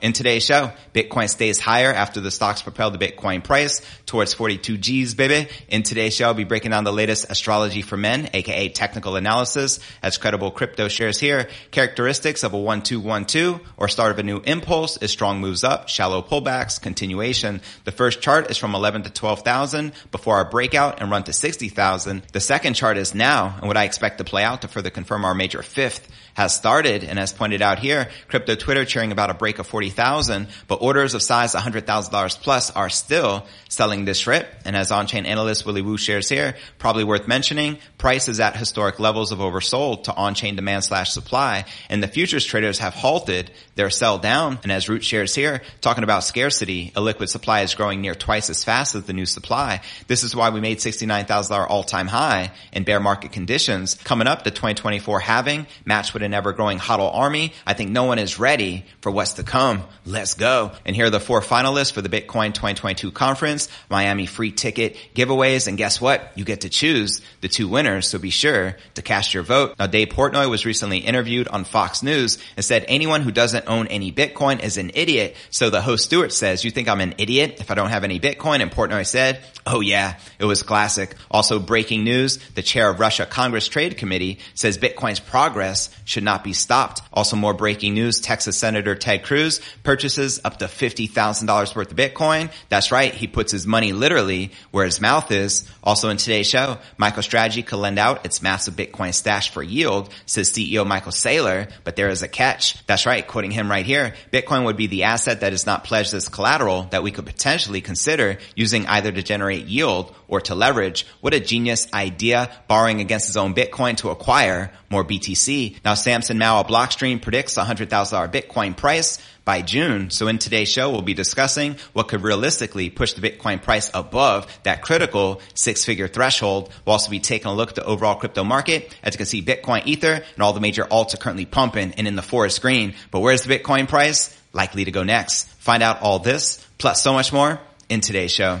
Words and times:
In 0.00 0.12
today's 0.12 0.44
show, 0.44 0.72
Bitcoin 0.94 1.28
stays 1.28 1.58
higher 1.58 1.92
after 1.92 2.20
the 2.20 2.30
stocks 2.30 2.62
propel 2.62 2.90
the 2.90 2.98
Bitcoin 2.98 3.42
price 3.42 3.80
towards 4.06 4.32
42 4.32 4.78
G's, 4.78 5.14
baby. 5.14 5.50
In 5.68 5.82
today's 5.82 6.14
show, 6.14 6.26
I'll 6.26 6.34
be 6.34 6.44
breaking 6.44 6.70
down 6.70 6.84
the 6.84 6.92
latest 6.92 7.26
astrology 7.30 7.82
for 7.82 7.96
men, 7.96 8.30
aka 8.32 8.68
technical 8.68 9.16
analysis, 9.16 9.80
as 10.02 10.16
credible 10.16 10.52
crypto 10.52 10.88
shares 10.88 11.18
here. 11.18 11.48
Characteristics 11.72 12.44
of 12.44 12.52
a 12.52 12.58
1212 12.58 13.60
or 13.76 13.88
start 13.88 14.12
of 14.12 14.18
a 14.18 14.22
new 14.22 14.40
impulse 14.44 14.96
is 14.98 15.10
strong 15.10 15.40
moves 15.40 15.64
up, 15.64 15.88
shallow 15.88 16.22
pullbacks, 16.22 16.80
continuation. 16.80 17.60
The 17.84 17.92
first 17.92 18.20
chart 18.20 18.50
is 18.50 18.56
from 18.56 18.74
11 18.74 19.02
to 19.02 19.10
12,000 19.10 19.92
before 20.12 20.36
our 20.36 20.48
breakout 20.48 21.00
and 21.00 21.10
run 21.10 21.24
to 21.24 21.32
60,000. 21.32 22.22
The 22.32 22.40
second 22.40 22.74
chart 22.74 22.98
is 22.98 23.14
now 23.14 23.56
and 23.58 23.66
what 23.66 23.76
I 23.76 23.84
expect 23.84 24.18
to 24.18 24.24
play 24.24 24.44
out 24.44 24.62
to 24.62 24.68
further 24.68 24.90
confirm 24.90 25.24
our 25.24 25.34
major 25.34 25.62
fifth 25.62 26.08
has 26.38 26.54
started. 26.54 27.02
And 27.02 27.18
as 27.18 27.32
pointed 27.32 27.62
out 27.62 27.80
here, 27.80 28.08
crypto 28.28 28.54
Twitter 28.54 28.84
cheering 28.84 29.10
about 29.10 29.28
a 29.28 29.34
break 29.34 29.58
of 29.58 29.66
40,000, 29.66 30.46
but 30.68 30.76
orders 30.76 31.14
of 31.14 31.22
size 31.22 31.52
$100,000 31.52 32.40
plus 32.40 32.70
are 32.70 32.88
still 32.88 33.44
selling 33.68 34.04
this 34.04 34.24
rip. 34.24 34.46
And 34.64 34.76
as 34.76 34.92
on-chain 34.92 35.26
analyst 35.26 35.66
Willy 35.66 35.82
Woo 35.82 35.98
shares 35.98 36.28
here, 36.28 36.54
probably 36.78 37.02
worth 37.02 37.26
mentioning, 37.26 37.78
price 37.98 38.28
is 38.28 38.38
at 38.38 38.56
historic 38.56 39.00
levels 39.00 39.32
of 39.32 39.40
oversold 39.40 40.04
to 40.04 40.14
on-chain 40.14 40.54
demand 40.54 40.84
slash 40.84 41.10
supply. 41.10 41.64
And 41.88 42.04
the 42.04 42.06
futures 42.06 42.44
traders 42.44 42.78
have 42.78 42.94
halted 42.94 43.50
their 43.74 43.90
sell 43.90 44.18
down. 44.18 44.60
And 44.62 44.70
as 44.70 44.88
Root 44.88 45.02
shares 45.02 45.34
here, 45.34 45.62
talking 45.80 46.04
about 46.04 46.22
scarcity, 46.22 46.92
a 46.94 47.00
liquid 47.00 47.30
supply 47.30 47.62
is 47.62 47.74
growing 47.74 48.00
near 48.00 48.14
twice 48.14 48.48
as 48.48 48.62
fast 48.62 48.94
as 48.94 49.02
the 49.06 49.12
new 49.12 49.26
supply. 49.26 49.80
This 50.06 50.22
is 50.22 50.36
why 50.36 50.50
we 50.50 50.60
made 50.60 50.78
$69,000 50.78 51.66
all-time 51.68 52.06
high 52.06 52.52
in 52.72 52.84
bear 52.84 53.00
market 53.00 53.32
conditions. 53.32 53.94
Coming 53.94 54.28
up, 54.28 54.44
the 54.44 54.52
2024 54.52 55.18
halving 55.18 55.66
matched 55.84 56.14
with 56.14 56.27
ever 56.34 56.52
growing 56.52 56.78
HODL 56.78 57.14
army. 57.14 57.52
I 57.66 57.74
think 57.74 57.90
no 57.90 58.04
one 58.04 58.18
is 58.18 58.38
ready 58.38 58.84
for 59.00 59.10
what's 59.10 59.34
to 59.34 59.42
come. 59.42 59.84
Let's 60.04 60.34
go. 60.34 60.72
And 60.84 60.94
here 60.94 61.06
are 61.06 61.10
the 61.10 61.20
four 61.20 61.40
finalists 61.40 61.92
for 61.92 62.02
the 62.02 62.08
Bitcoin 62.08 62.54
2022 62.54 63.12
conference, 63.12 63.68
Miami 63.90 64.26
free 64.26 64.52
ticket 64.52 64.96
giveaways. 65.14 65.66
And 65.68 65.78
guess 65.78 66.00
what? 66.00 66.32
You 66.34 66.44
get 66.44 66.62
to 66.62 66.68
choose 66.68 67.20
the 67.40 67.48
two 67.48 67.68
winners. 67.68 68.08
So 68.08 68.18
be 68.18 68.30
sure 68.30 68.76
to 68.94 69.02
cast 69.02 69.34
your 69.34 69.42
vote. 69.42 69.74
Now, 69.78 69.86
Dave 69.86 70.08
Portnoy 70.08 70.48
was 70.48 70.66
recently 70.66 70.98
interviewed 70.98 71.48
on 71.48 71.64
Fox 71.64 72.02
News 72.02 72.38
and 72.56 72.64
said 72.64 72.84
anyone 72.88 73.22
who 73.22 73.30
doesn't 73.30 73.68
own 73.68 73.86
any 73.88 74.12
Bitcoin 74.12 74.62
is 74.62 74.76
an 74.76 74.90
idiot. 74.94 75.36
So 75.50 75.70
the 75.70 75.80
host 75.80 76.04
Stewart 76.04 76.32
says, 76.32 76.64
you 76.64 76.70
think 76.70 76.88
I'm 76.88 77.00
an 77.00 77.14
idiot 77.18 77.56
if 77.60 77.70
I 77.70 77.74
don't 77.74 77.90
have 77.90 78.04
any 78.04 78.18
Bitcoin? 78.18 78.60
And 78.60 78.70
Portnoy 78.70 79.06
said, 79.06 79.40
oh 79.66 79.80
yeah, 79.80 80.18
it 80.38 80.44
was 80.44 80.62
classic. 80.62 81.14
Also 81.30 81.58
breaking 81.58 82.04
news, 82.04 82.38
the 82.54 82.62
chair 82.62 82.90
of 82.90 83.00
Russia 83.00 83.26
Congress 83.26 83.68
Trade 83.68 83.96
Committee 83.96 84.38
says 84.54 84.78
Bitcoin's 84.78 85.20
progress 85.20 85.90
should 86.08 86.24
not 86.24 86.42
be 86.42 86.54
stopped. 86.54 87.02
Also 87.12 87.36
more 87.36 87.52
breaking 87.52 87.92
news, 87.92 88.20
Texas 88.20 88.56
Senator 88.56 88.94
Ted 88.94 89.22
Cruz 89.22 89.60
purchases 89.82 90.40
up 90.42 90.58
to 90.58 90.64
$50,000 90.64 91.76
worth 91.76 91.90
of 91.90 91.96
Bitcoin. 91.96 92.50
That's 92.70 92.90
right. 92.90 93.12
He 93.12 93.26
puts 93.26 93.52
his 93.52 93.66
money 93.66 93.92
literally 93.92 94.52
where 94.70 94.86
his 94.86 95.02
mouth 95.02 95.30
is. 95.30 95.68
Also 95.84 96.08
in 96.08 96.16
today's 96.16 96.48
show, 96.48 96.78
MicroStrategy 96.98 97.66
could 97.66 97.76
lend 97.76 97.98
out 97.98 98.24
its 98.24 98.40
massive 98.40 98.74
Bitcoin 98.74 99.12
stash 99.12 99.50
for 99.50 99.62
yield, 99.62 100.08
says 100.24 100.50
CEO 100.50 100.86
Michael 100.86 101.12
Saylor, 101.12 101.70
but 101.84 101.96
there 101.96 102.08
is 102.08 102.22
a 102.22 102.28
catch. 102.28 102.84
That's 102.86 103.04
right. 103.04 103.26
Quoting 103.26 103.50
him 103.50 103.70
right 103.70 103.84
here, 103.84 104.14
Bitcoin 104.32 104.64
would 104.64 104.78
be 104.78 104.86
the 104.86 105.04
asset 105.04 105.40
that 105.40 105.52
is 105.52 105.66
not 105.66 105.84
pledged 105.84 106.14
as 106.14 106.30
collateral 106.30 106.84
that 106.90 107.02
we 107.02 107.10
could 107.10 107.26
potentially 107.26 107.82
consider 107.82 108.38
using 108.56 108.86
either 108.86 109.12
to 109.12 109.22
generate 109.22 109.66
yield 109.66 110.14
or 110.26 110.40
to 110.42 110.54
leverage. 110.54 111.06
What 111.20 111.34
a 111.34 111.40
genius 111.40 111.86
idea, 111.92 112.50
borrowing 112.68 113.00
against 113.00 113.26
his 113.26 113.36
own 113.36 113.54
Bitcoin 113.54 113.96
to 113.98 114.10
acquire 114.10 114.72
more 114.90 115.04
BTC. 115.04 115.78
Now 115.84 115.94
Samson 115.98 116.38
Mow 116.38 116.60
of 116.60 116.66
Blockstream 116.66 117.20
predicts 117.20 117.56
a 117.56 117.64
$100,000 117.64 118.32
Bitcoin 118.32 118.76
price 118.76 119.18
by 119.44 119.62
June. 119.62 120.10
So 120.10 120.28
in 120.28 120.38
today's 120.38 120.68
show, 120.68 120.90
we'll 120.90 121.02
be 121.02 121.14
discussing 121.14 121.76
what 121.92 122.08
could 122.08 122.22
realistically 122.22 122.90
push 122.90 123.14
the 123.14 123.26
Bitcoin 123.26 123.62
price 123.62 123.90
above 123.94 124.46
that 124.64 124.82
critical 124.82 125.40
six 125.54 125.84
figure 125.84 126.08
threshold. 126.08 126.72
We'll 126.84 126.92
also 126.92 127.10
be 127.10 127.20
taking 127.20 127.48
a 127.48 127.54
look 127.54 127.70
at 127.70 127.74
the 127.74 127.84
overall 127.84 128.14
crypto 128.14 128.44
market. 128.44 128.94
As 129.02 129.14
you 129.14 129.18
can 129.18 129.26
see, 129.26 129.42
Bitcoin, 129.42 129.86
Ether, 129.86 130.22
and 130.34 130.42
all 130.42 130.52
the 130.52 130.60
major 130.60 130.84
alts 130.84 131.14
are 131.14 131.18
currently 131.18 131.46
pumping 131.46 131.92
and 131.92 132.06
in 132.06 132.16
the 132.16 132.22
forest 132.22 132.62
green. 132.62 132.94
But 133.10 133.20
where's 133.20 133.42
the 133.42 133.58
Bitcoin 133.58 133.88
price? 133.88 134.38
Likely 134.52 134.84
to 134.84 134.90
go 134.90 135.02
next. 135.02 135.48
Find 135.48 135.82
out 135.82 136.02
all 136.02 136.18
this, 136.18 136.64
plus 136.78 137.02
so 137.02 137.12
much 137.12 137.32
more 137.32 137.60
in 137.88 138.00
today's 138.00 138.32
show. 138.32 138.60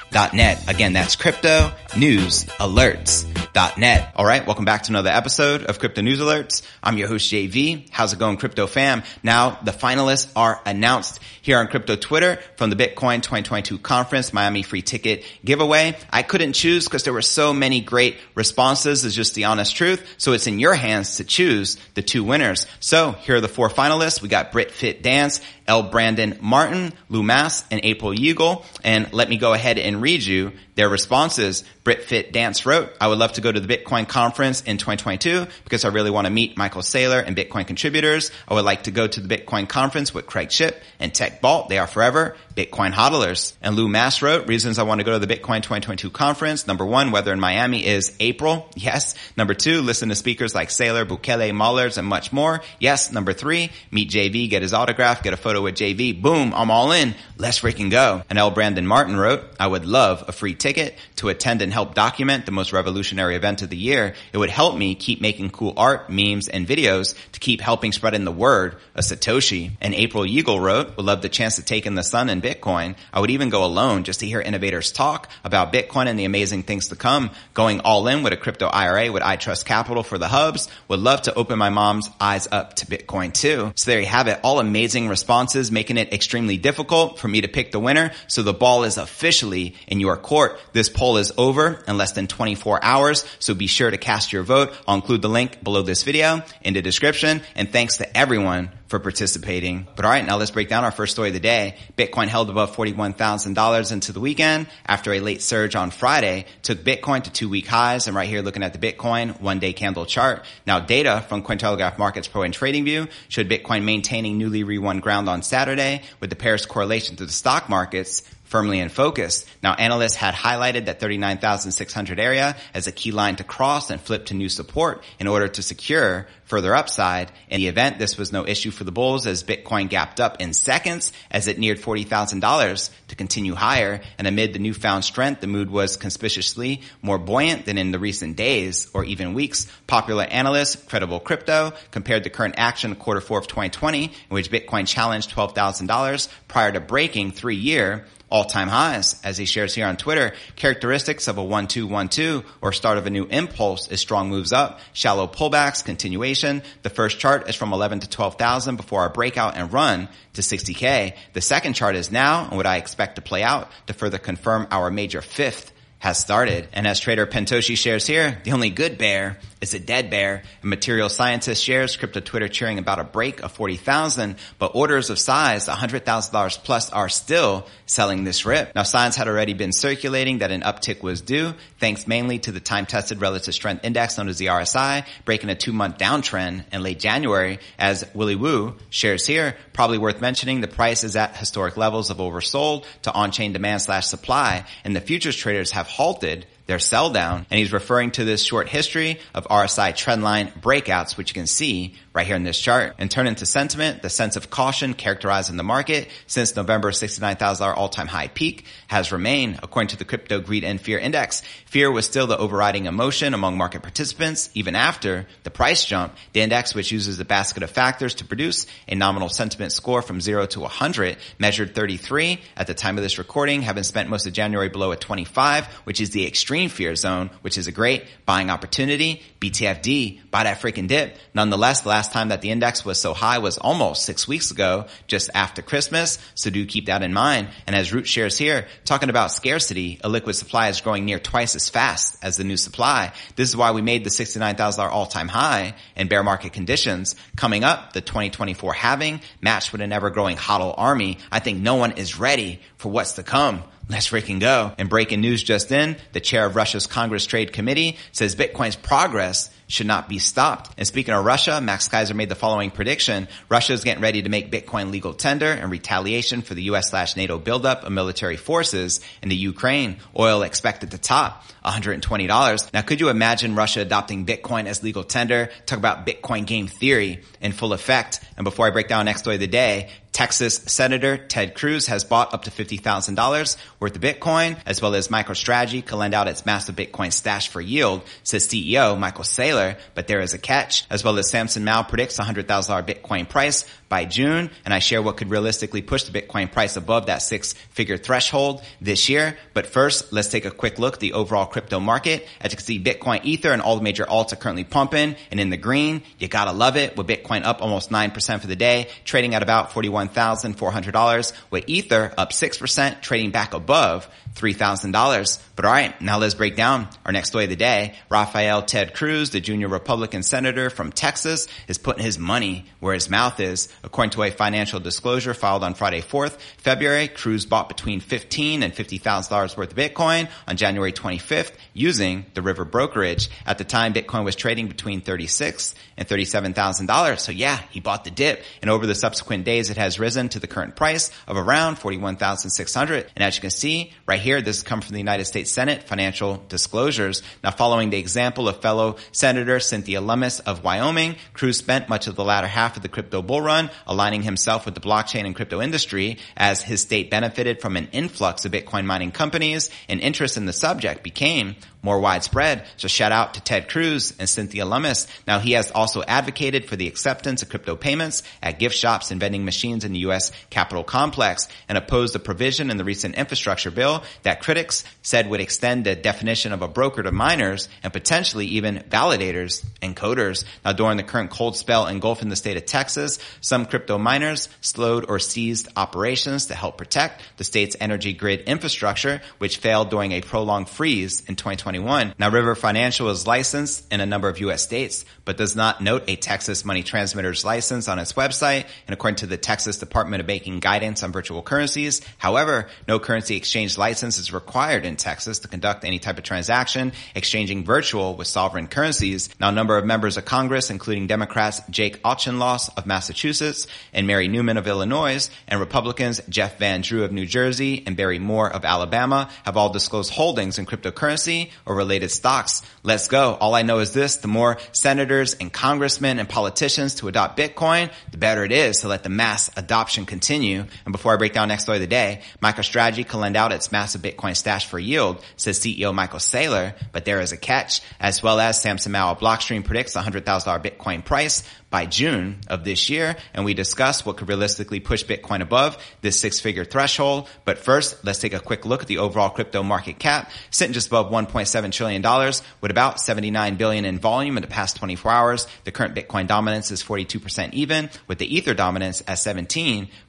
cryptonewsalerts.net. 0.11 0.69
Again, 0.69 0.93
that's 0.93 1.15
crypto 1.15 1.71
news 1.97 2.45
alerts.net. 2.45 4.11
All 4.15 4.25
right. 4.25 4.45
Welcome 4.45 4.65
back 4.65 4.83
to 4.83 4.91
another 4.91 5.09
episode 5.09 5.63
of 5.63 5.79
Crypto 5.79 6.01
News 6.01 6.19
Alerts. 6.19 6.61
I'm 6.83 6.97
your 6.97 7.07
host, 7.07 7.31
JV. 7.31 7.89
How's 7.91 8.13
it 8.13 8.19
going, 8.19 8.37
crypto 8.37 8.67
fam? 8.67 9.03
Now 9.23 9.59
the 9.63 9.71
finalists 9.71 10.31
are 10.35 10.61
announced 10.65 11.19
here 11.41 11.57
on 11.59 11.67
crypto 11.67 11.95
Twitter 11.95 12.39
from 12.55 12.69
the 12.69 12.75
Bitcoin 12.75 13.17
2022 13.17 13.79
conference, 13.79 14.31
Miami 14.31 14.63
free 14.63 14.81
ticket 14.81 15.25
giveaway. 15.43 15.97
I 16.09 16.23
couldn't 16.23 16.53
choose 16.53 16.85
because 16.85 17.03
there 17.03 17.13
were 17.13 17.21
so 17.21 17.53
many 17.53 17.81
great 17.81 18.17
responses 18.35 19.03
is 19.05 19.15
just 19.15 19.33
the 19.33 19.45
honest 19.45 19.75
truth. 19.75 20.05
So 20.17 20.33
it's 20.33 20.47
in 20.47 20.59
your 20.59 20.75
hands 20.75 21.17
to 21.17 21.23
choose 21.23 21.77
the 21.95 22.01
two 22.03 22.23
winners. 22.23 22.67
So 22.79 23.13
here 23.13 23.35
are 23.35 23.41
the 23.41 23.47
four 23.47 23.69
finalists. 23.69 24.21
We 24.21 24.29
got 24.29 24.51
Brit 24.51 24.71
Fit 24.71 25.01
Dance, 25.01 25.41
L. 25.67 25.83
Brandon 25.83 26.37
Martin, 26.41 26.93
Lou 27.09 27.23
Mass, 27.23 27.63
and 27.71 27.81
April 27.83 28.11
Yeagle. 28.11 28.65
And 28.83 29.11
let 29.13 29.29
me 29.29 29.37
go 29.37 29.53
ahead 29.53 29.77
and 29.77 30.01
read 30.01 30.23
you 30.23 30.51
their 30.75 30.89
responses. 30.89 31.63
Brit 31.83 32.03
Fit 32.03 32.31
Dance 32.31 32.65
wrote, 32.65 32.91
I 32.99 33.07
would 33.07 33.17
love 33.17 33.33
to 33.33 33.41
go 33.41 33.51
to 33.51 33.59
the 33.59 33.77
Bitcoin 33.77 34.07
conference 34.07 34.61
in 34.61 34.77
2022 34.77 35.47
because 35.63 35.85
I 35.85 35.89
really 35.89 36.11
want 36.11 36.25
to 36.25 36.31
meet 36.31 36.57
Michael 36.57 36.81
Saylor 36.81 37.25
and 37.25 37.35
Bitcoin 37.35 37.67
contributors. 37.67 38.31
I 38.47 38.53
would 38.53 38.65
like 38.65 38.83
to 38.83 38.91
go 38.91 39.07
to 39.07 39.19
the 39.19 39.37
Bitcoin 39.37 39.67
conference 39.67 40.13
with 40.13 40.25
Craig 40.25 40.51
Ship 40.51 40.81
and 40.99 41.13
Tech 41.13 41.41
Balt. 41.41 41.69
They 41.69 41.77
are 41.77 41.87
forever 41.87 42.35
Bitcoin 42.55 42.91
hodlers. 42.91 43.53
And 43.61 43.75
Lou 43.75 43.87
Mass 43.87 44.21
wrote, 44.21 44.47
reasons 44.47 44.79
I 44.79 44.83
want 44.83 44.99
to 44.99 45.05
go 45.05 45.17
to 45.17 45.25
the 45.25 45.33
Bitcoin 45.33 45.57
2022 45.57 46.09
conference. 46.09 46.67
Number 46.67 46.85
one, 46.85 47.11
weather 47.11 47.33
in 47.33 47.39
Miami 47.39 47.85
is 47.85 48.15
April. 48.19 48.69
Yes. 48.75 49.15
Number 49.37 49.53
two, 49.53 49.81
listen 49.81 50.09
to 50.09 50.15
speakers 50.15 50.53
like 50.53 50.69
Saylor, 50.69 51.05
Bukele, 51.05 51.53
Mullers, 51.53 51.97
and 51.97 52.07
much 52.07 52.33
more. 52.33 52.61
Yes. 52.79 53.11
Number 53.11 53.33
three, 53.33 53.71
meet 53.91 54.09
JV, 54.09 54.49
get 54.49 54.61
his 54.61 54.73
autograph, 54.73 55.23
get 55.23 55.33
a 55.33 55.37
photo 55.37 55.61
with 55.61 55.75
JV. 55.75 56.19
Boom. 56.21 56.53
I'm 56.55 56.71
all 56.71 56.91
in. 56.91 57.15
Let's 57.37 57.59
freaking 57.59 57.89
go. 57.89 58.23
And 58.29 58.37
L. 58.37 58.51
Brandon 58.51 58.85
Martin 58.85 59.17
wrote, 59.17 59.43
I 59.59 59.67
would 59.67 59.85
love 59.85 60.25
a 60.27 60.31
free 60.31 60.55
ticket 60.55 60.97
to 61.17 61.29
attend 61.29 61.61
and 61.61 61.71
help 61.71 61.95
document 61.95 62.45
the 62.45 62.51
most 62.51 62.73
revolutionary 62.73 63.35
event 63.35 63.61
of 63.61 63.69
the 63.69 63.77
year. 63.77 64.15
It 64.33 64.37
would 64.37 64.49
help 64.49 64.77
me 64.77 64.95
keep 64.95 65.21
making 65.21 65.51
cool 65.51 65.73
art, 65.77 66.09
memes, 66.09 66.47
and 66.47 66.67
videos 66.67 67.15
to 67.31 67.39
keep 67.39 67.61
helping 67.61 67.91
spreading 67.91 68.25
the 68.25 68.31
word 68.31 68.75
of 68.95 69.03
Satoshi. 69.03 69.71
And 69.81 69.93
April 69.93 70.25
Eagle 70.25 70.59
wrote, 70.59 70.97
would 70.97 71.05
love 71.05 71.21
the 71.21 71.29
chance 71.29 71.55
to 71.55 71.63
take 71.63 71.85
in 71.85 71.95
the 71.95 72.03
sun 72.03 72.29
and 72.29 72.40
in 72.41 72.53
Bitcoin. 72.53 72.95
I 73.13 73.19
would 73.19 73.31
even 73.31 73.49
go 73.49 73.65
alone 73.65 74.03
just 74.03 74.21
to 74.21 74.25
hear 74.25 74.41
innovators 74.41 74.91
talk 74.91 75.29
about 75.43 75.73
Bitcoin 75.73 76.07
and 76.07 76.17
the 76.17 76.25
amazing 76.25 76.63
things 76.63 76.89
to 76.89 76.95
come. 76.95 77.31
Going 77.53 77.81
all 77.81 78.07
in 78.07 78.23
with 78.23 78.33
a 78.33 78.37
crypto 78.37 78.67
IRA 78.67 79.11
with 79.11 79.23
iTrust 79.23 79.65
Capital 79.65 80.03
for 80.03 80.17
the 80.17 80.27
hubs. 80.27 80.67
Would 80.87 80.99
love 80.99 81.23
to 81.23 81.33
open 81.33 81.59
my 81.59 81.69
mom's 81.69 82.09
eyes 82.19 82.47
up 82.51 82.75
to 82.77 82.85
Bitcoin 82.85 83.33
too. 83.33 83.71
So 83.75 83.91
there 83.91 83.99
you 83.99 84.07
have 84.07 84.27
it. 84.27 84.39
All 84.43 84.59
amazing 84.59 85.07
responses 85.07 85.71
making 85.71 85.97
it 85.97 86.13
extremely 86.13 86.57
difficult 86.57 87.19
for 87.19 87.27
me 87.27 87.41
to 87.41 87.47
pick 87.47 87.71
the 87.71 87.79
winner. 87.79 88.11
So 88.27 88.43
the 88.43 88.53
ball 88.53 88.83
is 88.83 88.97
officially 88.97 89.75
in 89.87 89.99
your 89.99 90.17
court. 90.17 90.59
This 90.73 90.89
poll 90.89 91.17
is 91.17 91.31
over 91.37 91.83
in 91.87 91.97
less 91.97 92.13
than 92.13 92.27
24 92.27 92.83
hours. 92.83 93.25
So 93.39 93.53
be 93.53 93.67
sure 93.67 93.91
to 93.91 93.97
cast 93.97 94.33
your 94.33 94.43
vote. 94.43 94.73
I'll 94.87 94.95
include 94.95 95.21
the 95.21 95.29
link 95.29 95.63
below 95.63 95.81
this 95.81 96.03
video 96.03 96.41
in 96.61 96.73
the 96.73 96.81
description. 96.81 97.41
And 97.55 97.71
thanks 97.71 97.97
to 97.97 98.17
everyone 98.17 98.71
for 98.91 98.99
participating. 98.99 99.87
But 99.95 100.05
all 100.05 100.11
right, 100.11 100.25
now 100.25 100.37
let's 100.37 100.51
break 100.51 100.67
down 100.67 100.83
our 100.83 100.91
first 100.91 101.13
story 101.13 101.29
of 101.29 101.33
the 101.33 101.39
day. 101.39 101.77
Bitcoin 101.97 102.27
held 102.31 102.49
above 102.49 102.75
$41,000 102.75 103.91
into 103.91 104.13
the 104.13 104.21
weekend 104.21 104.67
after 104.85 105.11
a 105.13 105.19
late 105.19 105.41
surge 105.41 105.75
on 105.75 105.91
Friday 105.91 106.45
took 106.63 106.79
Bitcoin 106.79 107.23
to 107.23 107.31
two 107.31 107.49
week 107.49 107.67
highs. 107.67 108.07
And 108.07 108.15
right 108.15 108.27
here 108.27 108.41
looking 108.41 108.63
at 108.63 108.73
the 108.73 108.79
Bitcoin 108.79 109.39
one 109.41 109.59
day 109.59 109.73
candle 109.73 110.05
chart. 110.05 110.45
Now 110.65 110.79
data 110.79 111.23
from 111.27 111.43
Cointelegraph 111.43 111.97
Markets 111.97 112.29
Pro 112.29 112.43
and 112.43 112.53
TradingView 112.53 113.09
showed 113.27 113.49
Bitcoin 113.49 113.83
maintaining 113.83 114.37
newly 114.37 114.63
re-won 114.63 115.01
ground 115.01 115.27
on 115.27 115.43
Saturday 115.43 116.01
with 116.21 116.29
the 116.29 116.35
Paris 116.37 116.65
correlation 116.65 117.17
to 117.17 117.25
the 117.25 117.31
stock 117.31 117.67
markets 117.69 118.23
firmly 118.51 118.79
in 118.79 118.89
focus. 118.89 119.45
Now 119.63 119.73
analysts 119.73 120.15
had 120.15 120.33
highlighted 120.33 120.85
that 120.85 120.99
39,600 120.99 122.19
area 122.19 122.57
as 122.73 122.85
a 122.85 122.91
key 122.91 123.13
line 123.13 123.37
to 123.37 123.45
cross 123.45 123.89
and 123.89 123.99
flip 123.99 124.25
to 124.25 124.33
new 124.33 124.49
support 124.49 125.05
in 125.19 125.27
order 125.27 125.47
to 125.47 125.61
secure 125.63 126.27
further 126.43 126.75
upside. 126.75 127.31
In 127.47 127.61
the 127.61 127.67
event, 127.67 127.97
this 127.97 128.17
was 128.17 128.33
no 128.33 128.45
issue 128.45 128.69
for 128.69 128.83
the 128.83 128.91
bulls 128.91 129.25
as 129.25 129.45
Bitcoin 129.45 129.87
gapped 129.87 130.19
up 130.19 130.41
in 130.41 130.53
seconds 130.53 131.13
as 131.31 131.47
it 131.47 131.59
neared 131.59 131.77
$40,000 131.77 132.89
to 133.07 133.15
continue 133.15 133.55
higher. 133.55 134.01
And 134.17 134.27
amid 134.27 134.51
the 134.51 134.59
newfound 134.59 135.05
strength, 135.05 135.39
the 135.39 135.47
mood 135.47 135.69
was 135.69 135.95
conspicuously 135.95 136.81
more 137.01 137.17
buoyant 137.17 137.63
than 137.65 137.77
in 137.77 137.91
the 137.91 137.99
recent 137.99 138.35
days 138.35 138.89
or 138.93 139.05
even 139.05 139.33
weeks. 139.33 139.65
Popular 139.87 140.25
analysts, 140.25 140.75
Credible 140.75 141.21
Crypto, 141.21 141.71
compared 141.91 142.25
the 142.25 142.29
current 142.29 142.55
action 142.57 142.95
quarter 142.95 143.21
four 143.21 143.39
of 143.39 143.47
2020 143.47 144.03
in 144.03 144.11
which 144.27 144.51
Bitcoin 144.51 144.85
challenged 144.85 145.31
$12,000 145.31 146.27
prior 146.49 146.73
to 146.73 146.81
breaking 146.81 147.31
three 147.31 147.55
year 147.55 148.05
all-time 148.31 148.69
highs. 148.69 149.21
As 149.23 149.37
he 149.37 149.45
shares 149.45 149.75
here 149.75 149.85
on 149.85 149.97
Twitter, 149.97 150.33
characteristics 150.55 151.27
of 151.27 151.37
a 151.37 151.43
1-2-1-2 151.43 152.43
or 152.61 152.71
start 152.71 152.97
of 152.97 153.05
a 153.05 153.11
new 153.11 153.25
impulse 153.25 153.87
is 153.89 153.99
strong 153.99 154.29
moves 154.29 154.53
up, 154.53 154.79
shallow 154.93 155.27
pullbacks, 155.27 155.85
continuation. 155.85 156.63
The 156.81 156.89
first 156.89 157.19
chart 157.19 157.49
is 157.49 157.55
from 157.55 157.73
11 157.73 157.99
to 157.99 158.09
12,000 158.09 158.77
before 158.77 159.01
our 159.01 159.09
breakout 159.09 159.57
and 159.57 159.71
run 159.71 160.09
to 160.33 160.41
60K. 160.41 161.15
The 161.33 161.41
second 161.41 161.73
chart 161.73 161.95
is 161.95 162.11
now 162.11 162.47
and 162.47 162.57
what 162.57 162.65
I 162.65 162.77
expect 162.77 163.17
to 163.17 163.21
play 163.21 163.43
out 163.43 163.69
to 163.87 163.93
further 163.93 164.17
confirm 164.17 164.67
our 164.71 164.89
major 164.89 165.21
fifth 165.21 165.71
has 166.01 166.17
started. 166.17 166.67
And 166.73 166.87
as 166.87 166.99
trader 166.99 167.27
Pentoshi 167.27 167.77
shares 167.77 168.07
here, 168.07 168.39
the 168.43 168.53
only 168.53 168.71
good 168.71 168.97
bear 168.97 169.37
is 169.61 169.75
a 169.75 169.79
dead 169.79 170.09
bear. 170.09 170.41
A 170.63 170.65
material 170.65 171.09
scientist 171.09 171.63
shares 171.63 171.95
crypto 171.95 172.19
Twitter 172.19 172.47
cheering 172.47 172.79
about 172.79 172.99
a 172.99 173.03
break 173.03 173.43
of 173.43 173.51
40,000, 173.51 174.35
but 174.57 174.71
orders 174.73 175.11
of 175.11 175.19
size 175.19 175.67
$100,000 175.67 176.63
plus 176.63 176.89
are 176.89 177.07
still 177.07 177.67
selling 177.85 178.23
this 178.23 178.45
rip. 178.45 178.73
Now 178.73 178.81
signs 178.81 179.15
had 179.15 179.27
already 179.27 179.53
been 179.53 179.71
circulating 179.71 180.39
that 180.39 180.49
an 180.49 180.61
uptick 180.61 181.03
was 181.03 181.21
due, 181.21 181.53
thanks 181.79 182.07
mainly 182.07 182.39
to 182.39 182.51
the 182.51 182.59
time 182.59 182.87
tested 182.87 183.21
relative 183.21 183.53
strength 183.53 183.85
index 183.85 184.17
known 184.17 184.27
as 184.27 184.39
the 184.39 184.47
RSI, 184.47 185.05
breaking 185.23 185.51
a 185.51 185.55
two 185.55 185.73
month 185.73 185.99
downtrend 185.99 186.63
in 186.73 186.81
late 186.81 186.99
January 186.99 187.59
as 187.77 188.03
Willy 188.15 188.35
Woo 188.35 188.75
shares 188.89 189.27
here. 189.27 189.55
Probably 189.73 189.99
worth 189.99 190.19
mentioning 190.19 190.61
the 190.61 190.67
price 190.67 191.03
is 191.03 191.15
at 191.15 191.35
historic 191.37 191.77
levels 191.77 192.09
of 192.09 192.17
oversold 192.17 192.85
to 193.03 193.11
on-chain 193.11 193.53
demand 193.53 193.83
slash 193.83 194.07
supply 194.07 194.65
and 194.83 194.95
the 194.95 195.01
futures 195.01 195.35
traders 195.35 195.71
have 195.71 195.87
halted 195.91 196.45
their 196.67 196.79
sell 196.79 197.09
down. 197.09 197.45
And 197.49 197.59
he's 197.59 197.73
referring 197.73 198.11
to 198.11 198.23
this 198.23 198.43
short 198.43 198.69
history 198.69 199.19
of 199.35 199.45
RSI 199.47 199.91
trendline 199.91 200.53
breakouts, 200.61 201.17
which 201.17 201.31
you 201.31 201.33
can 201.33 201.47
see 201.47 201.95
right 202.13 202.27
here 202.27 202.35
in 202.35 202.43
this 202.43 202.59
chart. 202.59 202.95
And 202.97 203.09
turn 203.09 203.27
into 203.27 203.45
sentiment, 203.45 204.01
the 204.01 204.09
sense 204.09 204.35
of 204.35 204.49
caution 204.49 204.93
characterizing 204.93 205.55
the 205.55 205.63
market 205.63 206.09
since 206.27 206.55
November 206.55 206.91
$69,000 206.91 207.75
all-time 207.75 208.07
high 208.07 208.27
peak 208.27 208.65
has 208.87 209.11
remained. 209.11 209.59
According 209.63 209.89
to 209.89 209.97
the 209.97 210.05
crypto 210.05 210.41
greed 210.41 210.65
and 210.65 210.79
fear 210.79 210.99
index, 210.99 211.41
fear 211.65 211.89
was 211.89 212.05
still 212.05 212.27
the 212.27 212.37
overriding 212.37 212.85
emotion 212.85 213.33
among 213.33 213.57
market 213.57 213.81
participants 213.81 214.49
even 214.53 214.75
after 214.75 215.25
the 215.43 215.49
price 215.49 215.85
jump. 215.85 216.13
The 216.33 216.41
index, 216.41 216.75
which 216.75 216.91
uses 216.91 217.19
a 217.19 217.25
basket 217.25 217.63
of 217.63 217.71
factors 217.71 218.15
to 218.15 218.25
produce 218.25 218.67
a 218.87 218.95
nominal 218.95 219.29
sentiment 219.29 219.71
score 219.71 220.01
from 220.01 220.19
zero 220.19 220.45
to 220.47 220.59
100, 220.59 221.17
measured 221.39 221.73
33 221.73 222.41
at 222.57 222.67
the 222.67 222.73
time 222.73 222.97
of 222.97 223.03
this 223.03 223.17
recording, 223.17 223.61
having 223.61 223.83
spent 223.83 224.09
most 224.09 224.27
of 224.27 224.33
January 224.33 224.67
below 224.67 224.91
a 224.91 224.97
25, 224.97 225.65
which 225.85 226.01
is 226.01 226.09
the 226.09 226.27
extreme 226.27 226.69
fear 226.69 226.95
zone, 226.95 227.29
which 227.41 227.57
is 227.57 227.67
a 227.67 227.71
great 227.71 228.05
buying 228.25 228.49
opportunity. 228.49 229.21
BTFD, 229.41 230.29
buy 230.29 230.43
that 230.43 230.61
freaking 230.61 230.87
dip. 230.87 231.17
Nonetheless, 231.33 231.81
the 231.81 231.89
last 231.89 232.13
time 232.13 232.29
that 232.29 232.41
the 232.41 232.51
index 232.51 232.85
was 232.85 232.99
so 232.99 233.15
high 233.15 233.39
was 233.39 233.57
almost 233.57 234.05
six 234.05 234.27
weeks 234.27 234.51
ago, 234.51 234.85
just 235.07 235.31
after 235.33 235.63
Christmas. 235.63 236.19
So 236.35 236.51
do 236.51 236.63
keep 236.67 236.85
that 236.85 237.01
in 237.01 237.11
mind. 237.11 237.49
And 237.65 237.75
as 237.75 237.91
Root 237.91 238.07
shares 238.07 238.37
here, 238.37 238.67
talking 238.85 239.09
about 239.09 239.31
scarcity, 239.31 239.99
a 240.03 240.09
liquid 240.09 240.35
supply 240.35 240.69
is 240.69 240.79
growing 240.79 241.05
near 241.05 241.17
twice 241.17 241.55
as 241.55 241.69
fast 241.69 242.23
as 242.23 242.37
the 242.37 242.43
new 242.43 242.55
supply. 242.55 243.13
This 243.35 243.49
is 243.49 243.57
why 243.57 243.71
we 243.71 243.81
made 243.81 244.03
the 244.03 244.11
$69,000 244.11 244.89
all-time 244.89 245.27
high 245.27 245.73
in 245.95 246.07
bear 246.07 246.23
market 246.23 246.53
conditions. 246.53 247.15
Coming 247.35 247.63
up, 247.63 247.93
the 247.93 248.01
2024 248.01 248.73
halving 248.73 249.21
matched 249.41 249.71
with 249.71 249.81
an 249.81 249.91
ever-growing 249.91 250.37
hodl 250.37 250.75
army. 250.77 251.17
I 251.31 251.39
think 251.39 251.59
no 251.59 251.75
one 251.75 251.93
is 251.93 252.19
ready 252.19 252.61
for 252.77 252.89
what's 252.89 253.13
to 253.13 253.23
come. 253.23 253.63
Let's 253.89 254.09
freaking 254.09 254.39
go. 254.39 254.71
And 254.77 254.89
breaking 254.89 255.21
news 255.21 255.43
just 255.43 255.71
in, 255.71 255.97
the 256.13 256.19
chair 256.19 256.45
of 256.45 256.55
Russia's 256.55 256.87
Congress 256.87 257.25
Trade 257.25 257.51
Committee 257.51 257.97
says 258.11 258.35
Bitcoin's 258.35 258.75
progress 258.75 259.49
should 259.67 259.87
not 259.87 260.09
be 260.09 260.19
stopped. 260.19 260.69
And 260.77 260.85
speaking 260.85 261.13
of 261.13 261.23
Russia, 261.23 261.61
Max 261.61 261.87
Keiser 261.87 262.13
made 262.13 262.29
the 262.29 262.35
following 262.35 262.71
prediction. 262.71 263.27
Russia 263.49 263.73
is 263.73 263.83
getting 263.83 264.03
ready 264.03 264.21
to 264.21 264.29
make 264.29 264.51
Bitcoin 264.51 264.91
legal 264.91 265.13
tender 265.13 265.47
in 265.47 265.69
retaliation 265.69 266.41
for 266.41 266.53
the 266.53 266.63
US 266.63 266.89
slash 266.89 267.15
NATO 267.15 267.39
buildup 267.39 267.83
of 267.83 267.91
military 267.91 268.37
forces 268.37 268.99
in 269.21 269.29
the 269.29 269.35
Ukraine. 269.35 269.97
Oil 270.17 270.41
expected 270.41 270.91
to 270.91 270.97
top 270.97 271.43
$120. 271.65 272.73
Now, 272.73 272.81
could 272.81 272.99
you 272.99 273.09
imagine 273.09 273.55
Russia 273.55 273.81
adopting 273.81 274.25
Bitcoin 274.25 274.65
as 274.65 274.83
legal 274.83 275.03
tender? 275.03 275.49
Talk 275.65 275.79
about 275.79 276.05
Bitcoin 276.05 276.45
game 276.45 276.67
theory 276.67 277.21
in 277.39 277.53
full 277.53 277.73
effect. 277.73 278.19
And 278.35 278.43
before 278.43 278.67
I 278.67 278.71
break 278.71 278.89
down 278.89 279.05
next 279.05 279.21
story 279.21 279.37
of 279.37 279.41
the 279.41 279.47
day, 279.47 279.89
Texas 280.11 280.55
Senator 280.67 281.17
Ted 281.17 281.55
Cruz 281.55 281.87
has 281.87 282.03
bought 282.03 282.33
up 282.33 282.43
to 282.43 282.51
$50,000 282.51 283.57
worth 283.79 283.95
of 283.95 284.01
Bitcoin, 284.01 284.59
as 284.65 284.81
well 284.81 284.95
as 284.95 285.07
MicroStrategy 285.07 285.85
can 285.85 285.99
lend 285.99 286.13
out 286.13 286.27
its 286.27 286.45
massive 286.45 286.75
Bitcoin 286.75 287.13
stash 287.13 287.47
for 287.47 287.61
yield, 287.61 288.03
says 288.23 288.47
CEO 288.47 288.97
Michael 288.99 289.23
Saylor. 289.23 289.79
But 289.95 290.07
there 290.07 290.19
is 290.19 290.33
a 290.33 290.37
catch, 290.37 290.85
as 290.89 291.03
well 291.03 291.17
as 291.17 291.29
Samson 291.29 291.63
Mow 291.63 291.83
predicts 291.83 292.19
a 292.19 292.23
$100,000 292.23 292.45
Bitcoin 292.85 293.27
price 293.27 293.65
by 293.91 294.05
June. 294.05 294.49
And 294.63 294.73
I 294.73 294.79
share 294.79 295.01
what 295.01 295.17
could 295.17 295.29
realistically 295.29 295.81
push 295.81 296.05
the 296.05 296.19
Bitcoin 296.19 296.49
price 296.49 296.77
above 296.77 297.07
that 297.07 297.21
six 297.21 297.51
figure 297.71 297.97
threshold 297.97 298.63
this 298.79 299.09
year. 299.09 299.37
But 299.53 299.67
first, 299.67 300.13
let's 300.13 300.29
take 300.29 300.45
a 300.45 300.49
quick 300.49 300.79
look 300.79 300.95
at 300.95 300.99
the 301.01 301.11
overall 301.13 301.45
crypto 301.45 301.81
market. 301.81 302.25
As 302.39 302.53
you 302.53 302.57
can 302.57 302.65
see, 302.65 302.81
Bitcoin, 302.81 303.19
Ether, 303.25 303.51
and 303.51 303.61
all 303.61 303.75
the 303.75 303.83
major 303.83 304.05
alts 304.05 304.31
are 304.31 304.37
currently 304.37 304.63
pumping. 304.63 305.17
And 305.29 305.39
in 305.41 305.49
the 305.49 305.57
green, 305.57 306.03
you 306.17 306.29
gotta 306.29 306.53
love 306.53 306.77
it 306.77 306.95
with 306.95 307.05
Bitcoin 307.05 307.43
up 307.43 307.61
almost 307.61 307.91
9% 307.91 308.39
for 308.39 308.47
the 308.47 308.55
day, 308.55 308.87
trading 309.03 309.35
at 309.35 309.43
about 309.43 309.71
$41,400 309.71 311.33
with 311.51 311.65
Ether 311.67 312.13
up 312.17 312.31
6%, 312.31 313.01
trading 313.01 313.31
back 313.31 313.53
above 313.53 314.09
$3,000. 314.35 315.41
But 315.55 315.65
all 315.65 315.71
right, 315.71 315.99
now 316.01 316.17
let's 316.17 316.33
break 316.33 316.55
down 316.55 316.87
our 317.05 317.11
next 317.11 317.29
story 317.29 317.43
of 317.43 317.49
the 317.49 317.55
day. 317.55 317.95
Rafael 318.09 318.63
Ted 318.63 318.93
Cruz, 318.93 319.31
the 319.31 319.41
junior 319.41 319.67
Republican 319.67 320.23
senator 320.23 320.69
from 320.69 320.91
Texas, 320.91 321.47
is 321.67 321.77
putting 321.77 322.03
his 322.03 322.17
money 322.17 322.65
where 322.79 322.93
his 322.93 323.09
mouth 323.09 323.39
is. 323.39 323.67
According 323.83 324.11
to 324.11 324.23
a 324.23 324.31
financial 324.31 324.79
disclosure 324.79 325.33
filed 325.33 325.63
on 325.63 325.73
Friday 325.73 326.01
4th 326.01 326.37
February, 326.57 327.07
Cruz 327.07 327.45
bought 327.45 327.67
between 327.67 327.99
15 327.99 328.63
and 328.63 328.73
$50,000 328.73 329.57
worth 329.57 329.71
of 329.71 329.77
Bitcoin 329.77 330.29
on 330.47 330.57
January 330.57 330.91
25th 330.91 331.53
using 331.73 332.25
the 332.33 332.41
River 332.41 332.65
brokerage. 332.65 333.29
At 333.45 333.57
the 333.57 333.63
time, 333.63 333.93
Bitcoin 333.93 334.23
was 334.23 334.35
trading 334.35 334.67
between 334.67 335.01
36 335.01 335.73
and 335.97 336.07
$37,000. 336.07 337.19
So 337.19 337.31
yeah, 337.31 337.59
he 337.71 337.79
bought 337.79 338.03
the 338.03 338.11
dip. 338.11 338.43
And 338.61 338.69
over 338.69 338.85
the 338.85 338.95
subsequent 338.95 339.45
days, 339.45 339.69
it 339.69 339.77
has 339.77 339.99
risen 339.99 340.29
to 340.29 340.39
the 340.39 340.47
current 340.47 340.75
price 340.75 341.11
of 341.27 341.37
around 341.37 341.77
41,600. 341.77 343.07
And 343.15 343.23
as 343.23 343.35
you 343.35 343.41
can 343.41 343.49
see 343.49 343.93
right 344.05 344.19
here, 344.19 344.41
this 344.41 344.57
has 344.57 344.63
come 344.63 344.81
from 344.81 344.93
the 344.93 344.99
United 344.99 345.25
States 345.25 345.51
Senate 345.51 345.83
financial 345.83 346.43
disclosures. 346.49 347.23
Now 347.43 347.51
following 347.51 347.89
the 347.89 347.97
example 347.97 348.47
of 348.47 348.61
fellow 348.61 348.97
Senator 349.11 349.59
Cynthia 349.59 350.01
Lummis 350.01 350.39
of 350.41 350.63
Wyoming, 350.63 351.15
Cruz 351.33 351.57
spent 351.57 351.89
much 351.89 352.07
of 352.07 352.15
the 352.15 352.23
latter 352.23 352.47
half 352.47 352.77
of 352.77 352.83
the 352.83 352.89
crypto 352.89 353.21
bull 353.21 353.41
run 353.41 353.70
aligning 353.87 354.21
himself 354.23 354.65
with 354.65 354.75
the 354.75 354.81
blockchain 354.81 355.25
and 355.25 355.35
crypto 355.35 355.61
industry 355.61 356.17
as 356.35 356.61
his 356.61 356.81
state 356.81 357.09
benefited 357.09 357.61
from 357.61 357.77
an 357.77 357.87
influx 357.91 358.45
of 358.45 358.51
Bitcoin 358.51 358.85
mining 358.85 359.11
companies 359.11 359.69
and 359.87 359.99
interest 359.99 360.37
in 360.37 360.45
the 360.45 360.53
subject 360.53 361.03
became 361.03 361.55
more 361.83 361.99
widespread. 361.99 362.65
So 362.77 362.87
shout 362.87 363.11
out 363.11 363.35
to 363.35 363.41
Ted 363.41 363.69
Cruz 363.69 364.13
and 364.19 364.29
Cynthia 364.29 364.65
Lummis. 364.65 365.07
Now 365.27 365.39
he 365.39 365.53
has 365.53 365.71
also 365.71 366.03
advocated 366.03 366.65
for 366.65 366.75
the 366.75 366.87
acceptance 366.87 367.41
of 367.41 367.49
crypto 367.49 367.75
payments 367.75 368.23
at 368.41 368.59
gift 368.59 368.75
shops 368.75 369.11
and 369.11 369.19
vending 369.19 369.45
machines 369.45 369.83
in 369.83 369.93
the 369.93 369.99
U.S. 369.99 370.31
Capitol 370.49 370.83
complex 370.83 371.47
and 371.67 371.77
opposed 371.77 372.13
the 372.13 372.19
provision 372.19 372.69
in 372.69 372.77
the 372.77 372.83
recent 372.83 373.15
infrastructure 373.15 373.71
bill 373.71 374.03
that 374.23 374.41
critics 374.41 374.83
said 375.01 375.29
would 375.29 375.41
extend 375.41 375.85
the 375.85 375.95
definition 375.95 376.53
of 376.53 376.61
a 376.61 376.67
broker 376.67 377.03
to 377.03 377.11
miners 377.11 377.69
and 377.83 377.93
potentially 377.93 378.45
even 378.47 378.83
validators 378.89 379.65
and 379.81 379.95
coders. 379.95 380.45
Now, 380.63 380.73
during 380.73 380.97
the 380.97 381.03
current 381.03 381.31
cold 381.31 381.57
spell 381.57 381.87
engulfing 381.87 382.29
the 382.29 382.35
state 382.35 382.57
of 382.57 382.65
Texas, 382.65 383.19
some 383.41 383.65
crypto 383.65 383.97
miners 383.97 384.49
slowed 384.61 385.09
or 385.09 385.19
ceased 385.19 385.67
operations 385.75 386.47
to 386.47 386.55
help 386.55 386.77
protect 386.77 387.21
the 387.37 387.43
state's 387.43 387.75
energy 387.79 388.13
grid 388.13 388.41
infrastructure, 388.41 389.21
which 389.37 389.57
failed 389.57 389.89
during 389.89 390.11
a 390.11 390.21
prolonged 390.21 390.69
freeze 390.69 391.23
in 391.27 391.35
2021. 391.71 392.15
Now, 392.19 392.29
River 392.29 392.55
Financial 392.55 393.09
is 393.09 393.27
licensed 393.27 393.91
in 393.91 394.01
a 394.01 394.05
number 394.05 394.29
of 394.29 394.39
U.S. 394.39 394.61
states, 394.61 395.05
but 395.25 395.37
does 395.37 395.55
not 395.55 395.81
note 395.81 396.03
a 396.07 396.15
Texas 396.15 396.65
money 396.65 396.83
transmitter's 396.83 397.45
license 397.45 397.87
on 397.87 397.99
its 397.99 398.13
website. 398.13 398.65
And 398.87 398.93
according 398.93 399.17
to 399.17 399.27
the 399.27 399.37
Texas 399.37 399.77
Department 399.77 400.21
of 400.21 400.27
Banking 400.27 400.59
guidance 400.59 401.03
on 401.03 401.11
virtual 401.11 401.41
currencies, 401.41 402.01
however, 402.17 402.67
no 402.87 402.99
currency 402.99 403.35
exchange 403.35 403.77
license 403.77 404.17
is 404.17 404.33
required 404.33 404.85
in 404.85 404.95
Texas 404.95 405.39
to 405.39 405.47
conduct 405.47 405.85
any 405.85 405.99
type 405.99 406.17
of 406.17 406.23
transaction 406.23 406.91
exchanging 407.15 407.63
virtual 407.63 408.15
with 408.15 408.27
sovereign 408.27 408.67
currencies. 408.67 409.29
Now, 409.39 409.49
a 409.49 409.51
number 409.51 409.77
of 409.77 409.85
members 409.85 410.17
of 410.17 410.25
Congress, 410.25 410.69
including 410.69 411.07
Democrats 411.07 411.61
Jake 411.69 412.01
Auchincloss 412.03 412.69
of 412.77 412.85
Massachusetts 412.85 413.67
and 413.93 414.07
Mary 414.07 414.27
Newman 414.27 414.57
of 414.57 414.67
Illinois, 414.67 415.29
and 415.47 415.59
Republicans 415.59 416.21
Jeff 416.29 416.57
Van 416.59 416.81
Drew 416.81 417.03
of 417.03 417.11
New 417.11 417.25
Jersey 417.25 417.83
and 417.85 417.97
Barry 417.97 418.19
Moore 418.19 418.51
of 418.51 418.65
Alabama 418.65 419.29
have 419.43 419.57
all 419.57 419.71
disclosed 419.71 420.13
holdings 420.13 420.57
in 420.57 420.65
cryptocurrency 420.65 421.51
or 421.65 421.75
related 421.75 422.11
stocks. 422.11 422.61
Let's 422.83 423.07
go. 423.07 423.35
All 423.39 423.55
I 423.55 423.61
know 423.61 423.79
is 423.79 423.93
this, 423.93 424.17
the 424.17 424.27
more 424.27 424.57
senators 424.71 425.33
and 425.35 425.51
congressmen 425.51 426.19
and 426.19 426.27
politicians 426.27 426.95
to 426.95 427.07
adopt 427.07 427.37
Bitcoin, 427.37 427.91
the 428.11 428.17
better 428.17 428.43
it 428.43 428.51
is 428.51 428.81
to 428.81 428.87
let 428.87 429.03
the 429.03 429.09
mass 429.09 429.49
adoption 429.55 430.05
continue. 430.05 430.65
And 430.85 430.91
before 430.91 431.13
I 431.13 431.17
break 431.17 431.33
down 431.33 431.47
next 431.47 431.63
story 431.63 431.77
of 431.77 431.81
the 431.81 431.87
day, 431.87 432.21
MicroStrategy 432.41 433.07
can 433.07 433.19
lend 433.19 433.37
out 433.37 433.51
its 433.51 433.71
massive 433.71 434.01
Bitcoin 434.01 434.35
stash 434.35 434.67
for 434.67 434.79
yield, 434.79 435.23
says 435.35 435.59
CEO 435.59 435.93
Michael 435.93 436.19
Saylor, 436.19 436.73
but 436.91 437.05
there 437.05 437.21
is 437.21 437.31
a 437.31 437.37
catch, 437.37 437.81
as 437.99 438.23
well 438.23 438.39
as 438.39 438.61
Samson 438.61 438.91
Mow 438.93 439.15
Blockstream 439.15 439.63
predicts 439.63 439.95
a 439.95 440.01
$100,000 440.01 440.23
Bitcoin 440.63 441.03
price 441.03 441.43
by 441.71 441.87
June 441.87 442.41
of 442.47 442.63
this 442.63 442.89
year, 442.89 443.15
and 443.33 443.45
we 443.45 443.55
discuss 443.55 444.05
what 444.05 444.17
could 444.17 444.29
realistically 444.29 444.79
push 444.79 445.03
Bitcoin 445.03 445.41
above 445.41 445.77
this 446.01 446.19
six-figure 446.19 446.65
threshold. 446.65 447.27
But 447.45 447.57
first, 447.57 448.05
let's 448.05 448.19
take 448.19 448.33
a 448.33 448.39
quick 448.39 448.65
look 448.65 448.81
at 448.81 448.87
the 448.87 448.99
overall 448.99 449.29
crypto 449.29 449.63
market 449.63 449.97
cap, 449.97 450.29
sitting 450.51 450.73
just 450.73 450.87
above 450.87 451.11
1.7 451.11 451.71
trillion 451.71 452.01
dollars, 452.01 452.43
with 452.59 452.69
about 452.69 452.99
79 452.99 453.55
billion 453.55 453.85
in 453.85 453.97
volume 453.97 454.37
in 454.37 454.41
the 454.41 454.47
past 454.47 454.75
24 454.75 455.11
hours. 455.11 455.47
The 455.63 455.71
current 455.71 455.95
Bitcoin 455.95 456.27
dominance 456.27 456.69
is 456.69 456.83
42% 456.83 457.53
even, 457.53 457.89
with 458.07 458.19
the 458.19 458.35
Ether 458.35 458.53
dominance 458.53 459.01
at 459.07 459.17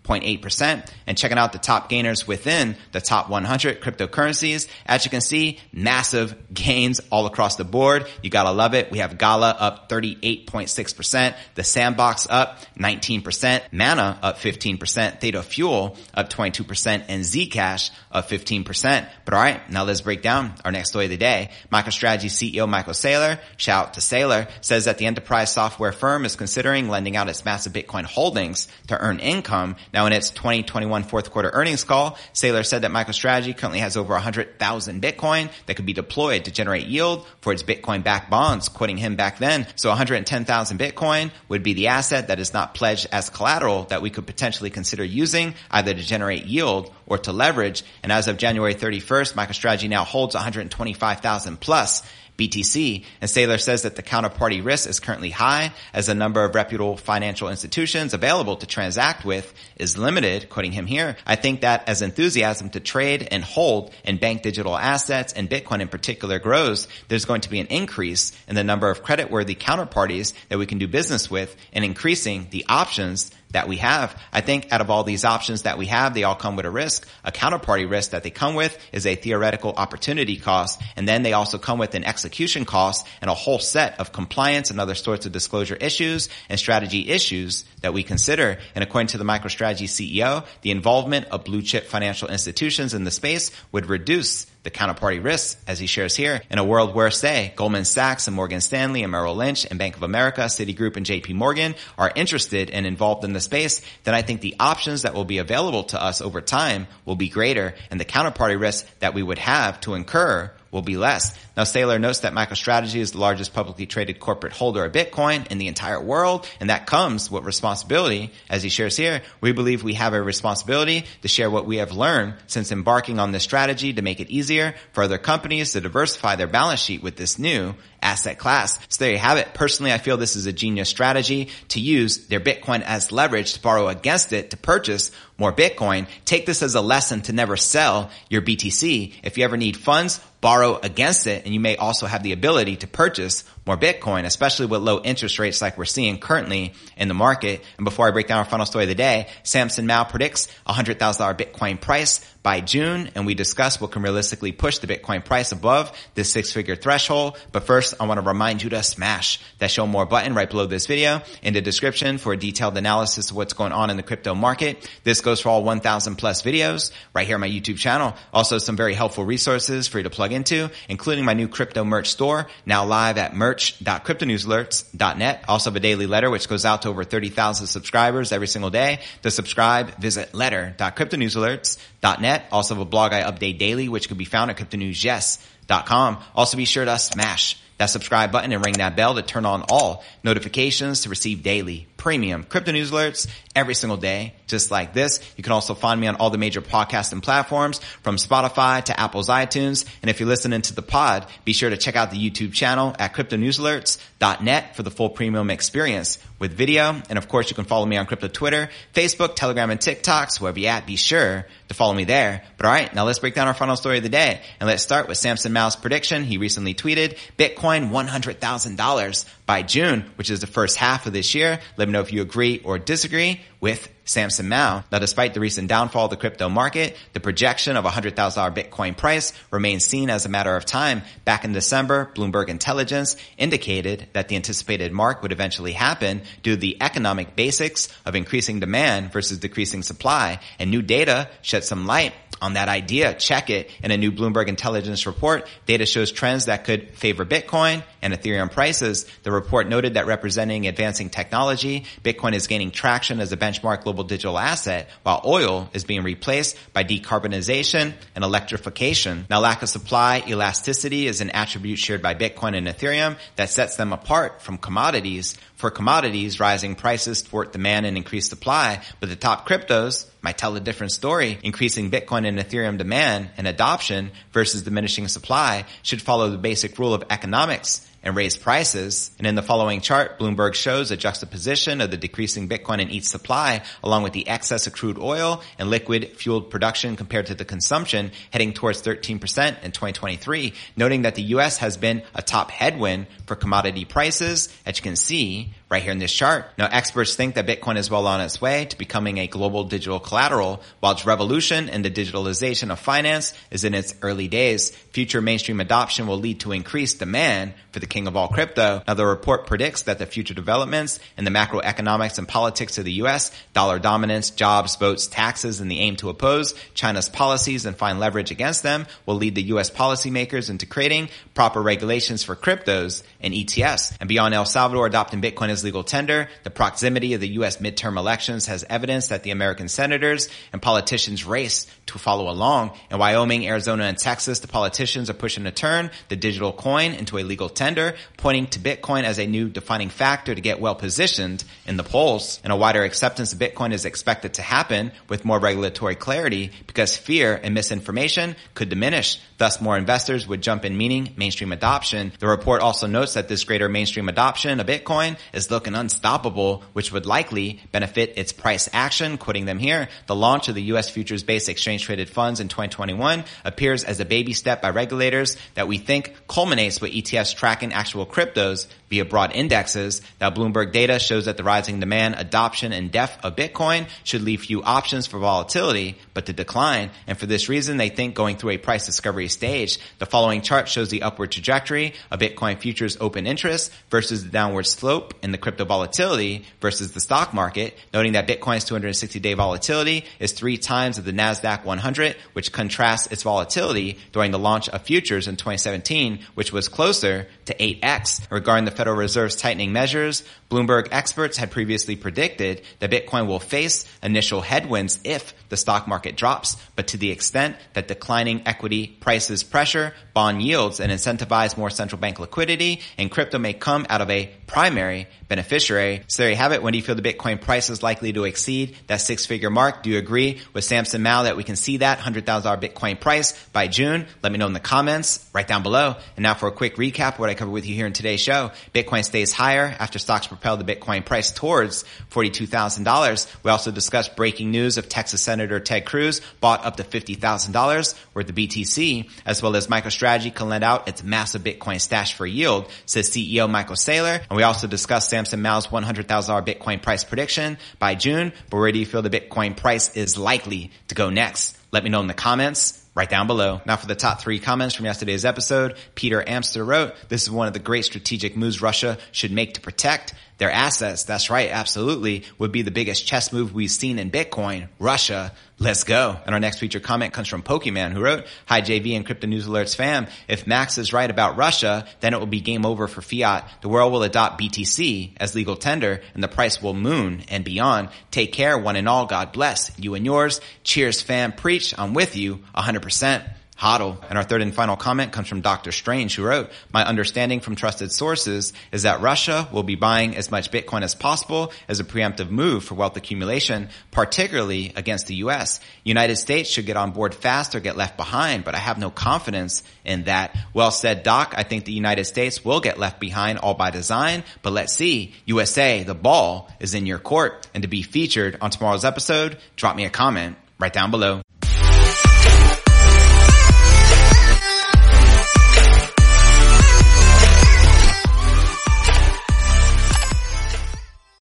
17.8%. 0.04 0.88
And 1.06 1.18
checking 1.18 1.38
out 1.38 1.52
the 1.52 1.59
top 1.59 1.88
gainers 1.88 2.26
within 2.26 2.76
the 2.92 3.00
top 3.00 3.28
100 3.28 3.80
cryptocurrencies, 3.80 4.68
as 4.87 5.04
you 5.04 5.11
can 5.11 5.21
see, 5.21 5.59
massive 5.73 6.35
gains 6.52 7.00
all 7.11 7.26
across 7.26 7.56
the 7.56 7.64
board. 7.64 8.06
You 8.23 8.30
gotta 8.30 8.52
love 8.52 8.75
it. 8.75 8.90
We 8.90 8.99
have 8.99 9.18
Gala 9.18 9.50
up 9.50 9.88
38.6%. 9.88 11.35
The 11.54 11.64
Sandbox 11.64 12.26
up 12.28 12.59
19%, 12.78 13.62
Mana 13.73 14.18
up 14.23 14.38
15%, 14.38 15.21
Theta 15.21 15.42
Fuel 15.42 15.97
up 16.14 16.30
22%, 16.30 17.04
and 17.09 17.23
Zcash 17.25 17.90
up 18.11 18.28
15%. 18.28 19.09
But 19.25 19.35
alright, 19.35 19.71
now 19.71 19.85
let's 19.85 20.00
break 20.00 20.23
down 20.23 20.54
our 20.64 20.73
next 20.73 20.90
story 20.90 21.06
of 21.06 21.11
the 21.11 21.16
day. 21.16 21.50
MicroStrategy 21.73 22.30
CEO 22.30 22.68
Michael 22.68 22.92
Saylor, 22.92 23.38
shout 23.56 23.88
out 23.88 23.94
to 23.94 24.00
Saylor, 24.00 24.49
says 24.61 24.85
that 24.85 24.99
the 24.99 25.06
enterprise 25.06 25.52
software 25.52 25.92
firm 25.92 26.25
is 26.25 26.37
considering 26.37 26.88
lending 26.88 27.16
out 27.16 27.28
its 27.28 27.44
massive 27.44 27.73
Bitcoin 27.73 28.04
holdings 28.04 28.68
to 28.88 28.99
earn 28.99 29.18
income. 29.18 29.76
Now 29.92 30.06
in 30.06 30.12
its 30.12 30.30
2021 30.30 31.04
fourth 31.04 31.30
quarter 31.30 31.50
earnings 31.52 31.84
call, 31.84 32.18
Saylor 32.32 32.64
said 32.64 32.82
that 32.82 32.90
MicroStrategy 32.90 33.56
currently 33.56 33.80
has 33.80 33.96
over 33.96 34.14
100,000 34.14 35.02
Bitcoin 35.02 35.50
that 35.66 35.75
could 35.75 35.87
be 35.87 35.92
deployed 35.92 36.46
to 36.46 36.50
generate 36.50 36.87
yield 36.87 37.26
for 37.40 37.52
its 37.52 37.62
Bitcoin 37.62 38.02
backed 38.02 38.30
bonds, 38.30 38.68
quoting 38.68 38.96
him 38.96 39.16
back 39.16 39.38
then. 39.38 39.66
So 39.76 39.90
110,000 39.90 40.78
Bitcoin 40.78 41.30
would 41.49 41.62
be 41.62 41.75
the 41.75 41.88
asset 41.88 42.28
that 42.28 42.40
is 42.40 42.52
not 42.52 42.75
pledged 42.75 43.06
as 43.12 43.28
collateral 43.30 43.84
that 43.84 44.02
we 44.02 44.11
could 44.11 44.26
potentially 44.26 44.70
consider 44.70 45.04
using 45.04 45.54
either 45.70 45.92
to 45.92 46.02
generate 46.02 46.46
yield 46.46 46.92
or 47.06 47.18
to 47.18 47.32
leverage. 47.32 47.84
And 48.02 48.11
as 48.11 48.28
of 48.28 48.38
January 48.38 48.75
31st, 48.75 49.34
MicroStrategy 49.34 49.88
now 49.88 50.04
holds 50.04 50.34
125,000 50.34 51.61
plus 51.61 52.02
BTC. 52.37 53.05
And 53.21 53.31
Saylor 53.31 53.61
says 53.61 53.83
that 53.83 53.97
the 53.97 54.03
counterparty 54.03 54.65
risk 54.65 54.89
is 54.89 55.01
currently 55.01 55.31
high 55.31 55.73
as 55.93 56.07
the 56.07 56.15
number 56.15 56.45
of 56.45 56.55
reputable 56.55 56.97
financial 56.97 57.49
institutions 57.49 58.15
available 58.15 58.57
to 58.57 58.67
transact 58.67 59.25
with 59.25 59.53
is 59.77 59.99
limited, 59.99 60.49
quoting 60.49 60.73
him 60.73 60.87
here. 60.87 61.17
I 61.27 61.37
think 61.37 61.61
that 61.61 61.89
as 61.89 62.03
enthusiasm 62.03 62.71
to 62.71 62.81
trade 62.81 63.29
and 63.31 63.45
hold 63.45 63.93
in 64.05 64.17
bank 64.17 64.43
digital 64.43 64.77
assets 64.77 65.33
and 65.33 65.49
Bitcoin 65.49 65.81
in 65.81 65.89
particular 65.89 66.39
grows, 66.39 66.89
there's 67.09 67.25
going 67.25 67.43
to 67.43 67.51
be 67.51 67.61
an 67.61 67.67
increase 67.67 68.33
in 68.49 68.55
the 68.55 68.65
number 68.65 68.91
of 68.91 69.03
creditworthy 69.03 69.57
counterparties 69.57 70.33
that 70.49 70.59
we 70.59 70.67
can 70.67 70.79
do 70.79 70.89
business 70.89 71.31
with 71.31 71.55
and 71.73 71.85
increasing 71.85 72.47
the 72.51 72.65
options 72.69 73.31
that 73.52 73.68
we 73.68 73.76
have. 73.76 74.18
I 74.32 74.40
think 74.40 74.73
out 74.73 74.80
of 74.80 74.90
all 74.90 75.04
these 75.04 75.25
options 75.25 75.62
that 75.62 75.78
we 75.78 75.87
have, 75.87 76.14
they 76.14 76.25
all 76.25 76.35
come 76.35 76.56
with 76.56 76.66
a 76.66 76.71
risk. 76.71 77.06
A 77.25 77.32
counterparty 77.32 77.88
risk 77.88 78.11
that 78.11 78.23
they 78.23 78.30
come 78.30 78.54
with 78.54 78.76
is 78.92 79.06
a 79.06 79.14
theoretical 79.14 79.73
opportunity 79.76 80.37
cost. 80.37 80.80
And 80.97 81.09
then 81.09 81.23
they 81.23 81.32
also 81.32 81.59
come 81.59 81.78
with 81.78 81.94
an 81.94 82.04
execution 82.04 82.64
cost 82.64 83.06
and 83.21 83.30
a 83.30 83.35
whole 83.35 83.59
set 83.59 83.99
of 84.00 84.12
compliance 84.12 84.71
and 84.71 84.80
other 84.80 84.94
sorts 84.94 85.26
of 85.26 85.32
disclosure 85.32 85.76
issues 85.76 86.28
and 86.49 86.59
strategy 86.59 87.09
issues 87.09 87.64
that 87.82 87.94
we 87.94 88.02
consider. 88.02 88.59
And 88.75 88.82
according 88.82 89.09
to 89.09 89.18
the 89.18 89.25
MicroStrategy 89.25 89.87
CEO, 89.87 90.44
the 90.62 90.71
involvement 90.71 91.26
of 91.26 91.44
blue 91.44 91.62
chip 91.62 91.85
financial 91.85 92.28
institutions 92.28 92.94
in 92.94 93.04
the 93.04 93.11
space 93.11 93.50
would 93.71 93.87
reduce 93.87 94.47
the 94.62 94.71
counterparty 94.71 95.23
risks, 95.23 95.61
as 95.66 95.78
he 95.78 95.87
shares 95.87 96.14
here, 96.14 96.40
in 96.50 96.59
a 96.59 96.64
world 96.64 96.95
where, 96.95 97.11
say, 97.11 97.52
Goldman 97.57 97.85
Sachs 97.85 98.26
and 98.28 98.37
Morgan 98.37 98.61
Stanley 98.61 99.02
and 99.02 99.11
Merrill 99.11 99.35
Lynch 99.35 99.66
and 99.69 99.78
Bank 99.78 99.97
of 99.97 100.02
America, 100.02 100.42
Citigroup 100.42 100.97
and 100.97 101.04
JP 101.04 101.35
Morgan 101.35 101.75
are 101.99 102.12
interested 102.14 102.71
and 102.71 102.87
involved 102.87 103.25
in 103.25 103.33
the 103.33 103.40
space, 103.40 103.83
then 104.04 104.14
I 104.14 104.23
think 104.23 104.40
the 104.40 104.57
options 104.61 105.02
that 105.02 105.14
will 105.14 105.25
be 105.25 105.38
available 105.38 105.85
to 105.85 106.02
us 106.02 106.21
over 106.21 106.40
time 106.40 106.87
will 107.04 107.16
be 107.16 107.28
greater 107.28 107.75
and 107.90 107.99
the 107.99 108.04
counterparty 108.04 108.59
risks 108.59 108.88
that 109.00 109.14
we 109.14 109.23
would 109.23 109.38
have 109.38 109.81
to 109.81 109.95
incur 109.95 110.52
will 110.73 110.83
be 110.83 110.97
less. 110.97 111.38
Now, 111.57 111.62
Saylor 111.62 112.00
notes 112.00 112.21
that 112.21 112.33
MicroStrategy 112.33 112.97
is 112.97 113.12
the 113.12 113.19
largest 113.19 113.52
publicly 113.55 113.87
traded 113.87 114.19
corporate 114.19 114.55
holder 114.55 114.85
of 114.85 114.93
Bitcoin 114.93 115.47
in 115.49 115.59
the 115.59 115.69
entire 115.69 116.00
world, 116.00 116.49
and 116.59 116.71
that 116.71 116.87
comes 116.87 117.31
with 117.31 117.45
responsibility. 117.45 118.33
As 118.49 118.62
he 118.62 118.71
shares 118.71 118.97
here, 118.97 119.23
we 119.41 119.52
believe 119.52 119.85
we 119.85 119.95
have 119.95 120.14
a 120.14 120.23
responsibility 120.23 121.05
to 121.21 121.29
share 121.29 121.50
what 121.50 121.67
we 121.67 121.76
have 121.76 121.93
learned 121.93 122.35
since 122.47 122.73
embarking 122.73 123.21
on 123.21 123.33
this 123.33 123.45
strategy 123.45 123.93
to 123.93 124.02
make 124.02 124.19
it 124.19 124.31
easier 124.31 124.75
for 124.93 125.05
other 125.05 125.19
companies 125.19 125.73
to 125.73 125.81
diversify 125.81 126.37
their 126.37 126.47
balance 126.47 126.81
sheet 126.81 127.02
with 127.02 127.17
this 127.17 127.38
new 127.38 127.75
asset 128.00 128.38
class. 128.38 128.79
So 128.88 129.05
there 129.05 129.12
you 129.12 129.19
have 129.19 129.37
it. 129.37 129.55
Personally, 129.55 129.93
I 129.93 129.99
feel 129.99 130.17
this 130.17 130.37
is 130.37 130.47
a 130.47 130.52
genius 130.52 130.88
strategy 130.88 131.50
to 131.69 131.81
use 131.81 132.26
their 132.26 132.41
Bitcoin 132.41 132.83
as 132.83 133.12
leverage 133.12 133.55
to 133.55 133.61
borrow 133.61 133.88
against 133.88 134.33
it 134.33 134.50
to 134.50 134.57
purchase 134.57 135.12
more 135.38 135.52
Bitcoin. 135.52 136.09
Take 136.25 136.47
this 136.47 136.62
as 136.62 136.75
a 136.75 136.81
lesson 136.81 137.23
to 137.23 137.33
never 137.33 137.57
sell 137.57 138.11
your 138.29 138.43
BTC. 138.43 139.12
If 139.23 139.38
you 139.38 139.45
ever 139.45 139.57
need 139.57 139.76
funds, 139.76 140.21
borrow 140.42 140.78
against 140.82 141.26
it 141.26 141.44
and 141.46 141.54
you 141.54 141.61
may 141.61 141.76
also 141.76 142.04
have 142.04 142.22
the 142.22 142.32
ability 142.32 142.76
to 142.76 142.87
purchase 142.87 143.44
more 143.66 143.76
Bitcoin, 143.76 144.25
especially 144.25 144.66
with 144.66 144.83
low 144.83 145.00
interest 145.02 145.38
rates 145.38 145.62
like 145.62 145.78
we're 145.78 145.85
seeing 145.85 146.19
currently 146.19 146.75
in 146.97 147.09
the 147.09 147.14
market. 147.14 147.62
And 147.76 147.85
before 147.85 148.09
I 148.09 148.11
break 148.11 148.26
down 148.26 148.38
our 148.38 148.45
final 148.45 148.66
story 148.66 148.85
of 148.85 148.88
the 148.88 148.95
day, 148.95 149.28
Samson 149.42 149.87
Mow 149.87 150.04
predicts 150.04 150.49
a 150.66 150.73
$100,000 150.73 150.99
Bitcoin 151.37 151.81
price 151.81 152.21
by 152.42 152.61
June, 152.61 153.09
and 153.14 153.25
we 153.25 153.35
discuss 153.35 153.81
what 153.81 153.92
can 153.92 154.02
realistically 154.02 154.50
push 154.50 154.78
the 154.78 154.88
Bitcoin 154.88 155.25
price 155.25 155.52
above 155.52 155.97
this 156.14 156.33
six-figure 156.33 156.75
threshold. 156.75 157.38
But 157.52 157.64
first, 157.64 157.95
I 158.00 158.07
want 158.07 158.19
to 158.19 158.26
remind 158.26 158.62
you 158.64 158.71
to 158.71 158.83
smash 158.83 159.40
that 159.59 159.71
show 159.71 159.87
more 159.87 160.07
button 160.07 160.35
right 160.35 160.50
below 160.50 160.66
this 160.66 160.87
video 160.87 161.23
in 161.42 161.54
the 161.54 161.61
description 161.61 162.19
for 162.19 162.33
a 162.33 162.37
detailed 162.37 162.76
analysis 162.76 163.31
of 163.31 163.37
what's 163.37 163.52
going 163.52 163.71
on 163.71 163.90
in 163.90 163.97
the 163.97 164.02
crypto 164.02 164.35
market. 164.35 164.90
This 165.04 165.21
goes 165.21 165.40
for 165.40 165.50
all 165.50 165.62
1,000 165.62 166.16
plus 166.16 166.42
videos 166.42 166.90
right 167.14 167.26
here 167.26 167.37
on 167.37 167.40
my 167.40 167.49
YouTube 167.49 167.78
channel. 167.78 168.14
Also, 168.33 168.59
some 168.59 168.76
very 168.76 168.95
helpful 168.95 169.25
resources 169.25 169.87
for 169.87 169.99
you 169.99 170.04
to 170.04 170.11
plug 170.11 170.33
into, 170.33 170.69
including 170.88 171.25
my 171.25 171.35
new 171.35 171.47
crypto 171.47 171.85
merch 171.85 172.09
store, 172.09 172.49
now 172.66 172.85
live 172.85 173.19
at 173.19 173.35
merch.cryptonewsalerts.net. 173.52 175.44
Also 175.47 175.71
have 175.71 175.76
a 175.76 175.80
daily 175.80 176.06
letter, 176.06 176.30
which 176.30 176.49
goes 176.49 176.64
out 176.64 176.80
to 176.82 176.88
over 176.88 177.04
30,000 177.04 177.66
subscribers 177.66 178.32
every 178.32 178.47
single 178.47 178.71
day. 178.71 179.00
To 179.23 179.30
subscribe, 179.30 179.99
visit 179.99 180.35
letter.cryptonewsalerts.net. 180.35 182.44
Also 182.50 182.75
have 182.75 182.82
a 182.82 182.87
blog 182.87 183.12
I 183.12 183.23
update 183.23 183.59
daily, 183.59 183.88
which 183.88 184.09
can 184.09 184.16
be 184.16 184.25
found 184.25 184.50
at 184.50 184.56
cryptonewsyes.com. 184.56 186.18
Also 186.35 186.56
be 186.56 186.64
sure 186.64 186.85
to 186.85 186.99
smash 186.99 187.59
that 187.78 187.87
subscribe 187.87 188.32
button 188.32 188.52
and 188.52 188.64
ring 188.64 188.75
that 188.75 188.97
bell 188.97 189.14
to 189.14 189.23
turn 189.23 189.44
on 189.44 189.64
all 189.68 190.04
notifications 190.23 191.02
to 191.02 191.09
receive 191.09 191.42
daily 191.42 191.88
premium 192.02 192.42
crypto 192.42 192.73
news 192.73 192.90
alerts 192.90 193.28
every 193.54 193.75
single 193.75 193.97
day, 193.97 194.35
just 194.49 194.73
like 194.73 194.92
this. 194.92 195.21
You 195.37 195.44
can 195.44 195.52
also 195.52 195.73
find 195.73 196.00
me 196.00 196.09
on 196.09 196.16
all 196.16 196.30
the 196.30 196.38
major 196.38 196.61
podcasting 196.61 197.23
platforms 197.23 197.78
from 198.02 198.16
Spotify 198.16 198.82
to 198.82 198.99
Apple's 198.99 199.28
iTunes. 199.28 199.87
And 200.02 200.11
if 200.11 200.18
you're 200.18 200.28
listening 200.28 200.62
to 200.62 200.75
the 200.75 200.82
pod, 200.82 201.26
be 201.44 201.52
sure 201.52 201.71
to 201.71 201.76
check 201.76 201.94
out 201.94 202.11
the 202.11 202.16
YouTube 202.16 202.54
channel 202.54 202.97
at 202.99 203.14
cryptonewsalerts.net 203.14 204.75
for 204.75 204.82
the 204.82 204.90
full 204.90 205.11
premium 205.11 205.49
experience 205.49 206.18
with 206.40 206.54
video. 206.54 207.00
And 207.09 207.18
of 207.18 207.28
course, 207.28 207.50
you 207.50 207.54
can 207.54 207.66
follow 207.66 207.87
me 207.87 207.97
on 207.97 208.06
crypto 208.06 208.26
Twitter, 208.26 208.68
Facebook, 208.94 209.37
Telegram, 209.37 209.71
and 209.71 209.78
TikToks, 209.78 210.40
wherever 210.40 210.59
you're 210.59 210.73
at, 210.73 210.87
be 210.87 210.97
sure 210.97 211.47
to 211.68 211.75
follow 211.75 211.94
me 211.94 212.02
there. 212.02 212.42
But 212.56 212.66
all 212.66 212.73
right, 212.73 212.92
now 212.92 213.04
let's 213.04 213.21
break 213.21 213.35
down 213.35 213.47
our 213.47 213.54
final 213.54 213.76
story 213.76 213.99
of 213.99 214.02
the 214.02 214.09
day. 214.09 214.40
And 214.59 214.68
let's 214.68 214.82
start 214.82 215.06
with 215.06 215.18
Samson 215.18 215.52
Mows 215.52 215.76
prediction. 215.76 216.25
He 216.25 216.38
recently 216.38 216.75
tweeted 216.75 217.16
Bitcoin 217.38 217.90
$100,000 217.90 219.26
by 219.47 219.62
June, 219.62 220.11
which 220.16 220.30
is 220.30 220.40
the 220.40 220.47
first 220.49 220.76
half 220.76 221.06
of 221.06 221.12
this 221.12 221.35
year. 221.35 221.61
Let 221.76 221.88
me 221.88 221.91
know 221.92 222.00
if 222.00 222.12
you 222.12 222.22
agree 222.22 222.61
or 222.64 222.78
disagree 222.78 223.40
with 223.61 223.88
Samson 224.04 224.49
Mow. 224.49 224.82
Now, 224.90 224.99
despite 224.99 225.35
the 225.35 225.40
recent 225.40 225.68
downfall 225.68 226.06
of 226.06 226.11
the 226.11 226.16
crypto 226.16 226.49
market, 226.49 226.97
the 227.12 227.21
projection 227.21 227.76
of 227.76 227.85
a 227.85 227.90
$100,000 227.90 228.14
Bitcoin 228.54 228.97
price 228.97 229.32
remains 229.50 229.85
seen 229.85 230.11
as 230.11 230.26
a 230.26 230.28
matter 230.28 230.56
of 230.56 230.64
time. 230.64 231.02
Back 231.25 231.44
in 231.44 231.52
December, 231.52 232.11
Bloomberg 232.14 232.49
Intelligence 232.49 233.16
indicated 233.38 234.09
that 234.12 234.28
the 234.28 234.37
anticipated 234.37 234.92
mark 234.92 235.23
would 235.23 235.32
eventually 235.32 235.73
happen 235.73 236.23
due 236.42 236.54
to 236.54 236.61
the 236.61 236.82
economic 236.82 237.37
basics 237.37 237.88
of 238.04 238.14
increasing 238.14 238.61
demand 238.61 239.12
versus 239.12 239.38
decreasing 239.38 239.82
supply. 239.82 240.40
And 240.59 240.71
new 240.71 240.82
data 240.82 241.28
shed 241.42 241.64
some 241.64 241.87
light 241.87 242.12
on 242.42 242.54
that 242.54 242.68
idea. 242.68 243.14
Check 243.14 243.50
it. 243.50 243.71
In 243.82 243.92
a 243.92 243.97
new 243.97 244.11
Bloomberg 244.11 244.49
intelligence 244.49 245.06
report, 245.06 245.49
data 245.64 245.87
shows 245.87 246.11
trends 246.11 246.47
that 246.47 246.64
could 246.64 246.90
favor 246.97 247.25
Bitcoin 247.25 247.85
and 248.02 248.12
Ethereum 248.12 248.50
prices. 248.50 249.06
The 249.23 249.30
report 249.30 249.68
noted 249.68 249.94
that 249.94 250.06
representing 250.06 250.66
advancing 250.66 251.09
technology, 251.09 251.85
Bitcoin 252.02 252.35
is 252.35 252.49
gaining 252.49 252.73
traction 252.73 253.21
as 253.21 253.32
a 253.32 253.37
benchmark 253.37 253.87
global 253.92 254.08
digital 254.08 254.38
asset, 254.38 254.88
while 255.02 255.20
oil 255.26 255.68
is 255.75 255.84
being 255.84 256.02
replaced 256.02 256.56
by 256.72 256.82
decarbonization 256.82 257.92
and 258.14 258.25
electrification. 258.25 259.26
Now, 259.28 259.40
lack 259.40 259.62
of 259.62 259.68
supply 259.68 260.25
elasticity 260.26 261.06
is 261.06 261.20
an 261.20 261.28
attribute 261.28 261.78
shared 261.78 262.00
by 262.00 262.14
Bitcoin 262.14 262.56
and 262.56 262.66
Ethereum 262.66 263.18
that 263.37 263.50
sets 263.50 263.76
them 263.76 263.92
apart 263.92 264.40
from 264.40 264.56
commodities. 264.56 265.37
For 265.56 265.70
commodities, 265.70 266.40
rising 266.40 266.75
prices 266.75 267.20
thwart 267.20 267.52
demand 267.52 267.84
and 267.84 267.99
increase 267.99 268.30
supply, 268.30 268.82
but 268.99 269.11
the 269.11 269.16
top 269.16 269.46
cryptos 269.46 270.08
might 270.22 270.38
tell 270.38 270.56
a 270.56 270.61
different 270.61 270.92
story. 270.92 271.38
Increasing 271.42 271.90
Bitcoin 271.90 272.26
and 272.26 272.38
Ethereum 272.38 272.78
demand 272.78 273.28
and 273.37 273.46
adoption 273.46 274.11
versus 274.32 274.62
diminishing 274.62 275.06
supply 275.06 275.66
should 275.82 276.00
follow 276.00 276.30
the 276.30 276.38
basic 276.38 276.78
rule 276.78 276.94
of 276.94 277.04
economics 277.11 277.87
and 278.02 278.16
raise 278.16 278.37
prices. 278.37 279.11
And 279.18 279.26
in 279.26 279.35
the 279.35 279.42
following 279.42 279.80
chart, 279.80 280.18
Bloomberg 280.18 280.54
shows 280.54 280.90
a 280.90 280.97
juxtaposition 280.97 281.80
of 281.80 281.90
the 281.90 281.97
decreasing 281.97 282.49
Bitcoin 282.49 282.80
in 282.80 282.90
each 282.90 283.04
supply 283.04 283.62
along 283.82 284.02
with 284.02 284.12
the 284.12 284.28
excess 284.28 284.66
of 284.66 284.73
crude 284.73 284.99
oil 284.99 285.42
and 285.59 285.71
liquid 285.71 286.16
fueled 286.16 286.50
production 286.50 286.97
compared 286.97 287.26
to 287.26 287.35
the 287.35 287.44
consumption 287.44 288.12
heading 288.30 288.52
towards 288.52 288.82
13% 288.82 289.18
in 289.62 289.73
2023, 289.73 290.52
noting 290.76 291.02
that 291.02 291.14
the 291.14 291.23
U.S. 291.23 291.59
has 291.59 291.76
been 291.76 292.02
a 292.14 292.23
top 292.23 292.50
headwind 292.50 293.06
for 293.26 293.37
commodity 293.37 293.85
prices, 293.85 294.49
as 294.66 294.78
you 294.78 294.82
can 294.82 294.97
see 294.97 295.54
right 295.73 295.83
here 295.83 295.91
in 295.91 295.99
this 295.99 296.12
chart. 296.12 296.45
Now, 296.59 296.69
experts 296.71 297.17
think 297.17 297.35
that 297.35 297.47
Bitcoin 297.47 297.79
is 297.79 297.91
well 297.91 298.07
on 298.07 298.21
its 298.21 298.43
way 298.43 298.67
to 298.67 298.76
becoming 298.76 299.17
a 299.17 299.26
global 299.26 299.64
digital 299.64 299.99
collateral, 299.99 300.62
while 300.81 300.93
its 300.93 301.07
revolution 301.07 301.71
in 301.71 301.81
the 301.81 301.91
digitalization 301.91 302.71
of 302.71 302.79
finance 302.79 303.33
is 303.50 303.64
in 303.64 303.73
its 303.73 303.95
early 304.02 304.29
days. 304.29 304.71
Future 304.93 305.23
mainstream 305.23 305.61
adoption 305.61 306.07
will 306.07 306.19
lead 306.19 306.41
to 306.41 306.52
increased 306.52 306.99
demand 306.99 307.55
for 307.73 307.81
the 307.81 307.87
king 307.87 308.07
of 308.07 308.17
all 308.17 308.29
crypto. 308.29 308.83
Now, 308.87 308.93
the 308.93 309.07
report 309.07 309.47
predicts 309.47 309.83
that 309.83 309.99
the 309.99 310.05
future 310.05 310.35
developments 310.35 311.00
in 311.17 311.25
the 311.25 311.31
macroeconomics 311.31 312.19
and 312.19 312.29
politics 312.29 312.76
of 312.76 312.85
the 312.85 312.93
U.S., 313.05 313.33
dollar 313.55 313.79
dominance, 313.79 314.29
jobs, 314.29 314.76
votes, 314.76 315.07
taxes, 315.07 315.61
and 315.61 315.71
the 315.71 315.81
aim 315.81 315.97
to 315.97 316.11
oppose 316.11 316.55
China's 316.75 317.09
policies 317.09 317.64
and 317.64 317.75
find 317.75 317.99
leverage 317.99 318.31
against 318.31 318.62
them 318.62 318.87
will 319.07 319.14
lead 319.14 319.35
the 319.35 319.43
U.S. 319.45 319.71
policymakers 319.71 320.50
into 320.50 320.67
creating 320.67 321.09
proper 321.33 321.62
regulations 321.62 322.23
for 322.23 322.37
cryptos 322.37 323.02
and 323.23 323.33
ETFs. 323.33 323.97
And 324.00 324.09
beyond 324.09 324.35
El 324.35 324.45
Salvador 324.45 324.87
adopting 324.87 325.23
Bitcoin 325.23 325.49
as 325.49 325.62
legal 325.64 325.85
tender, 325.85 326.28
the 326.42 326.50
proximity 326.50 327.14
of 327.14 327.21
the 327.21 327.28
U.S. 327.28 327.59
midterm 327.59 327.97
elections 327.97 328.47
has 328.47 328.64
evidence 328.69 329.09
that 329.09 329.23
the 329.23 329.31
American 329.31 329.69
senators 329.69 330.28
and 330.52 330.61
politicians 330.61 331.25
race 331.25 331.66
to 331.92 331.99
follow 331.99 332.30
along. 332.30 332.72
In 332.90 332.99
Wyoming, 332.99 333.46
Arizona, 333.46 333.84
and 333.84 333.99
Texas, 333.99 334.40
the 334.40 334.49
politicians 334.49 335.08
are 335.11 335.14
pushing 335.14 335.44
to 335.44 335.50
turn 335.50 335.90
the 336.08 336.16
digital 336.16 336.52
coin 336.52 336.92
into 336.92 337.18
a 337.18 337.22
legal 337.22 337.49
tender, 337.49 337.94
pointing 338.16 338.46
to 338.49 338.58
Bitcoin 338.58 339.04
as 339.04 339.18
a 339.18 339.26
new 339.26 339.49
defining 339.49 339.88
factor 339.88 340.34
to 340.34 340.40
get 340.40 340.61
well 340.61 340.75
positioned 340.75 341.44
in 341.66 341.76
the 341.76 341.82
polls. 341.84 342.40
And 342.44 342.52
a 342.52 342.56
wider 342.56 342.82
acceptance 342.82 343.32
of 343.32 343.38
Bitcoin 343.38 343.72
is 343.72 343.84
expected 343.84 344.34
to 344.34 344.42
happen 344.42 344.92
with 345.08 345.25
more 345.25 345.38
regulatory 345.38 345.94
clarity 345.94 346.50
because 346.66 346.96
fear 346.96 347.38
and 347.42 347.54
misinformation 347.54 348.37
could 348.54 348.68
diminish. 348.68 349.20
Thus, 349.38 349.61
more 349.61 349.76
investors 349.76 350.26
would 350.26 350.42
jump 350.42 350.64
in 350.64 350.76
meaning 350.76 351.14
mainstream 351.16 351.52
adoption. 351.52 352.12
The 352.18 352.28
report 352.28 352.62
also 352.62 352.87
notes 352.87 353.14
that 353.14 353.28
this 353.28 353.44
greater 353.44 353.68
mainstream 353.68 354.09
adoption 354.09 354.61
of 354.61 354.66
Bitcoin 354.66 355.18
is 355.33 355.50
looking 355.50 355.74
unstoppable, 355.74 356.62
which 356.72 356.92
would 356.92 357.07
likely 357.07 357.61
benefit 357.72 358.14
its 358.16 358.33
price 358.33 358.68
action. 358.72 359.18
Quoting 359.18 359.44
them 359.44 359.59
here, 359.59 359.88
the 360.07 360.14
launch 360.14 360.48
of 360.48 360.55
the 360.55 360.62
U.S. 360.62 360.88
futures 360.88 361.22
based 361.24 361.48
exchange 361.83 361.92
traded 361.92 362.09
funds 362.09 362.40
in 362.40 362.49
2021 362.49 363.25
appears 363.45 363.85
as 363.85 364.01
a 364.01 364.05
baby 364.05 364.33
step 364.33 364.62
by 364.62 364.71
regulators 364.71 365.37
that 365.55 365.68
we 365.68 365.79
think 365.79 366.14
culminates 366.29 366.81
with 366.81 366.92
ETFs 366.92 367.35
tracking 367.35 367.73
actual 367.73 368.07
cryptos 368.07 368.66
via 368.92 369.07
broad 369.07 369.35
indexes. 369.35 370.02
Now, 370.20 370.28
Bloomberg 370.28 370.70
data 370.70 370.98
shows 370.98 371.24
that 371.24 371.38
the 371.38 371.44
rising 371.44 371.81
demand, 371.81 372.16
adoption, 372.18 372.74
and 372.74 372.92
depth 372.92 373.24
of 373.24 373.35
Bitcoin 373.35 373.88
should 374.05 374.20
leave 374.20 374.42
few 374.42 374.62
options 374.62 375.07
for 375.07 375.18
volatility, 375.18 375.96
but 376.12 376.26
to 376.26 376.35
decline. 376.35 376.90
And 377.07 377.16
for 377.16 377.24
this 377.24 377.48
reason, 377.48 377.78
they 377.78 377.88
think 377.88 378.14
going 378.14 378.37
through 378.37 378.50
a 378.50 378.59
price 378.59 378.85
discovery 378.85 379.28
stage. 379.28 379.78
The 379.98 380.05
following 380.05 380.42
chart 380.42 380.68
shows 380.68 380.90
the 380.90 381.05
upward 381.05 381.33
trajectory 381.33 381.94
of 382.11 382.20
Bitcoin 382.20 382.59
futures 382.59 382.98
open 383.00 383.26
interest 383.26 383.72
versus 383.88 384.24
the 384.24 384.31
downward 384.31 384.66
slope 384.66 385.14
in 385.22 385.33
the 385.33 385.38
crypto 385.38 385.64
volatility 385.64 386.44
versus 386.61 386.92
the 386.92 387.00
stock 387.00 387.33
market, 387.33 387.74
noting 387.94 388.12
that 388.12 388.28
Bitcoin's 388.28 388.64
260 388.64 389.20
day 389.20 389.33
volatility 389.33 390.05
is 390.18 390.33
three 390.33 390.59
times 390.59 390.98
of 390.98 391.07
the 391.07 391.12
NASDAQ 391.12 391.64
100, 391.64 392.14
which 392.35 392.52
contrasts 392.52 393.07
its 393.11 393.22
volatility 393.22 393.96
during 394.12 394.33
the 394.33 394.38
launch 394.38 394.68
of 394.68 394.83
futures 394.83 395.28
in 395.28 395.37
2017, 395.37 396.18
which 396.35 396.52
was 396.52 396.68
closer 396.68 397.26
to 397.46 397.55
8x. 397.55 398.31
Regarding 398.31 398.66
the 398.66 398.82
Federal 398.83 398.97
Reserve's 398.97 399.37
tightening 399.37 399.73
measures, 399.73 400.25
Bloomberg 400.51 400.88
experts 400.90 401.37
had 401.37 401.53
previously 401.53 401.95
predicted 401.95 402.62
that 402.81 402.90
Bitcoin 402.90 403.29
will 403.29 403.38
face 403.38 403.87
initial 404.03 404.40
headwinds 404.40 404.99
if 405.05 405.35
the 405.51 405.57
stock 405.57 405.87
market 405.87 406.16
drops, 406.16 406.57
but 406.75 406.88
to 406.88 406.97
the 406.97 407.12
extent 407.12 407.57
that 407.75 407.87
declining 407.87 408.42
equity 408.45 408.88
prices 408.88 409.45
pressure 409.45 409.95
bond 410.14 410.42
yields 410.42 410.81
and 410.81 410.90
incentivize 410.90 411.57
more 411.57 411.71
central 411.71 412.01
bank 412.01 412.18
liquidity, 412.18 412.81
and 412.99 413.09
crypto 413.09 413.38
may 413.38 413.53
come 413.53 413.87
out 413.88 414.01
of 414.01 414.11
a 414.11 414.31
primary 414.47 415.07
beneficiary. 415.29 416.03
So 416.09 416.23
there 416.23 416.31
you 416.31 416.37
have 416.37 416.53
it. 416.53 416.62
When 416.62 416.73
do 416.73 416.79
you 416.79 416.85
feel 416.85 416.95
the 416.95 417.03
Bitcoin 417.03 417.40
price 417.40 417.71
is 417.71 417.83
likely 417.83 418.12
to 418.12 418.25
exceed 418.25 418.77
that 418.88 419.01
six 419.01 419.25
figure 419.25 419.49
mark? 419.49 419.83
Do 419.83 419.90
you 419.90 419.99
agree 419.99 420.40
with 420.53 420.64
Samson 420.64 421.03
Mow 421.03 421.23
that 421.23 421.37
we 421.37 421.45
can 421.45 421.57
see 421.57 421.79
that 421.79 421.99
$100,000 421.99 422.25
Bitcoin 422.61 423.01
price 423.01 423.33
by 423.49 423.68
June? 423.68 424.07
Let 424.23 424.33
me 424.33 424.38
know 424.38 424.47
in 424.47 424.53
the 424.53 424.61
comments 424.61 425.27
right 425.33 425.47
down 425.47 425.62
below. 425.62 425.97
And 426.16 426.23
now 426.23 426.35
for 426.35 426.49
a 426.49 426.53
quick 426.53 426.77
recap 426.77 427.18
what 427.18 427.31
I 427.31 427.35
covered 427.35 427.53
with 427.53 427.66
you 427.66 427.75
here 427.75 427.87
in 427.87 427.95
today's 427.95 428.21
show. 428.21 428.51
Bitcoin 428.74 429.04
stays 429.04 429.32
higher 429.32 429.74
after 429.78 429.98
stocks 429.98 430.26
propel 430.26 430.56
the 430.56 430.64
Bitcoin 430.64 431.04
price 431.04 431.30
towards 431.30 431.85
$42,000. 432.11 433.26
We 433.42 433.50
also 433.50 433.70
discussed 433.70 434.16
breaking 434.16 434.50
news 434.50 434.78
of 434.78 434.88
Texas 434.88 435.20
Senator 435.20 435.61
Ted 435.61 435.85
Cruz 435.85 436.20
bought 436.40 436.64
up 436.64 436.76
to 436.76 436.85
$50,000 436.85 437.94
worth 438.14 438.28
of 438.28 438.35
BTC, 438.35 439.11
as 439.26 439.42
well 439.42 439.56
as 439.56 439.66
MicroStrategy 439.66 440.35
can 440.35 440.48
lend 440.48 440.64
out 440.64 440.88
its 440.88 441.02
massive 441.02 441.42
Bitcoin 441.42 441.80
stash 441.80 442.14
for 442.14 442.26
yield, 442.26 442.70
says 442.87 443.11
CEO 443.11 443.48
Michael 443.48 443.76
Saylor. 443.76 444.22
And 444.30 444.37
we 444.37 444.42
also 444.42 444.66
discussed 444.66 445.11
Samson 445.11 445.42
Mow's 445.42 445.66
$100,000 445.66 446.06
Bitcoin 446.46 446.80
price 446.80 447.04
prediction 447.04 447.58
by 447.78 447.94
June. 447.94 448.32
But 448.50 448.56
where 448.56 448.72
do 448.72 448.78
you 448.78 448.87
feel 448.87 449.02
the 449.02 449.11
Bitcoin 449.11 449.56
price 449.56 449.94
is 449.96 450.16
likely 450.16 450.70
to 450.88 450.94
go 450.94 451.11
next? 451.11 451.58
Let 451.72 451.85
me 451.85 451.90
know 451.90 452.00
in 452.00 452.06
the 452.06 452.14
comments 452.14 452.82
right 452.94 453.09
down 453.09 453.26
below. 453.26 453.61
Now 453.64 453.76
for 453.76 453.87
the 453.87 453.94
top 453.94 454.20
three 454.20 454.38
comments 454.38 454.74
from 454.74 454.85
yesterday's 454.87 455.24
episode, 455.24 455.76
Peter 455.94 456.26
Amster 456.26 456.64
wrote, 456.64 456.94
this 457.09 457.22
is 457.22 457.31
one 457.31 457.46
of 457.46 457.52
the 457.52 457.59
great 457.59 457.85
strategic 457.85 458.37
moves 458.37 458.61
Russia 458.61 458.98
should 459.12 459.33
make 459.33 459.55
to 459.55 459.61
protect 459.61 460.14
their 460.42 460.50
assets. 460.50 461.05
That's 461.05 461.31
right. 461.31 461.50
Absolutely 461.50 462.24
would 462.37 462.50
be 462.50 462.62
the 462.62 462.72
biggest 462.72 463.07
chess 463.07 463.33
move 463.33 463.55
we've 463.55 463.70
seen 463.70 464.00
in 464.00 464.11
Bitcoin. 464.11 464.66
Russia. 464.81 465.33
Let's 465.61 465.85
go. 465.85 466.16
And 466.26 466.35
our 466.35 466.40
next 466.40 466.59
feature 466.59 466.81
comment 466.81 467.12
comes 467.12 467.28
from 467.28 467.44
Pokemon 467.44 467.92
who 467.92 468.00
wrote, 468.00 468.26
Hi 468.46 468.61
JV 468.61 468.96
and 468.96 469.07
Crypto 469.07 469.28
News 469.28 469.46
Alerts 469.46 469.76
fam. 469.76 470.09
If 470.26 470.48
Max 470.48 470.78
is 470.78 470.92
right 470.92 471.09
about 471.09 471.37
Russia, 471.37 471.87
then 472.00 472.12
it 472.12 472.18
will 472.18 472.26
be 472.26 472.40
game 472.40 472.66
over 472.66 472.88
for 472.88 473.02
fiat. 473.02 473.48
The 473.61 473.68
world 473.68 473.92
will 473.92 474.02
adopt 474.02 474.40
BTC 474.40 475.12
as 475.18 475.37
legal 475.37 475.55
tender 475.55 476.02
and 476.14 476.24
the 476.24 476.26
price 476.26 476.61
will 476.61 476.74
moon 476.74 477.22
and 477.28 477.44
beyond. 477.44 477.90
Take 478.11 478.33
care 478.33 478.59
one 478.59 478.74
and 478.74 478.88
all. 478.88 479.07
God 479.07 479.31
bless 479.31 479.70
you 479.78 479.94
and 479.94 480.05
yours. 480.05 480.40
Cheers 480.64 481.02
fam. 481.02 481.31
Preach. 481.31 481.72
I'm 481.78 481.94
with 481.94 482.16
you 482.16 482.40
100%. 482.57 483.22
Hodl. 483.62 483.96
And 484.09 484.18
our 484.18 484.25
third 484.25 484.42
and 484.42 484.53
final 484.53 484.77
comment 484.77 485.12
comes 485.12 485.29
from 485.29 485.40
Dr. 485.40 485.70
Strange 485.70 486.16
who 486.16 486.25
wrote, 486.25 486.51
my 486.72 486.85
understanding 486.85 487.40
from 487.40 487.55
trusted 487.55 487.92
sources 487.92 488.53
is 488.72 488.83
that 488.83 489.01
Russia 489.01 489.48
will 489.53 489.62
be 489.62 489.77
buying 489.77 490.16
as 490.16 490.31
much 490.31 490.51
Bitcoin 490.51 490.83
as 490.83 490.96
possible 490.96 491.53
as 491.68 491.79
a 491.79 491.85
preemptive 491.85 492.29
move 492.29 492.64
for 492.64 492.75
wealth 492.75 492.96
accumulation, 492.96 493.68
particularly 493.92 494.72
against 494.75 495.07
the 495.07 495.14
U.S. 495.16 495.61
United 495.85 496.16
States 496.16 496.51
should 496.51 496.66
get 496.66 496.77
on 496.77 496.90
board 496.90 497.14
fast 497.14 497.55
or 497.55 497.61
get 497.61 497.77
left 497.77 497.96
behind, 497.96 498.44
but 498.44 498.57
I 498.57 498.59
have 498.59 498.79
no 498.79 498.90
confidence 498.90 499.62
in 499.85 500.05
that. 500.05 500.37
Well 500.53 500.72
said, 500.72 501.05
Doc. 501.05 501.35
I 501.37 501.44
think 501.44 501.64
the 501.64 501.72
United 501.72 502.05
States 502.05 502.44
will 502.44 502.61
get 502.61 502.79
left 502.79 502.98
behind 502.98 503.38
all 503.38 503.55
by 503.55 503.70
design, 503.70 504.25
but 504.42 504.53
let's 504.53 504.72
see. 504.72 505.14
USA, 505.27 505.85
the 505.85 505.94
ball 505.94 506.51
is 506.59 506.75
in 506.75 506.87
your 506.87 506.98
court. 506.98 507.48
And 507.55 507.62
to 507.62 507.68
be 507.68 507.83
featured 507.83 508.38
on 508.40 508.51
tomorrow's 508.51 508.85
episode, 508.85 509.38
drop 509.57 509.77
me 509.77 509.85
a 509.85 509.90
comment 509.90 510.37
right 510.59 510.72
down 510.72 510.90
below. 510.90 511.21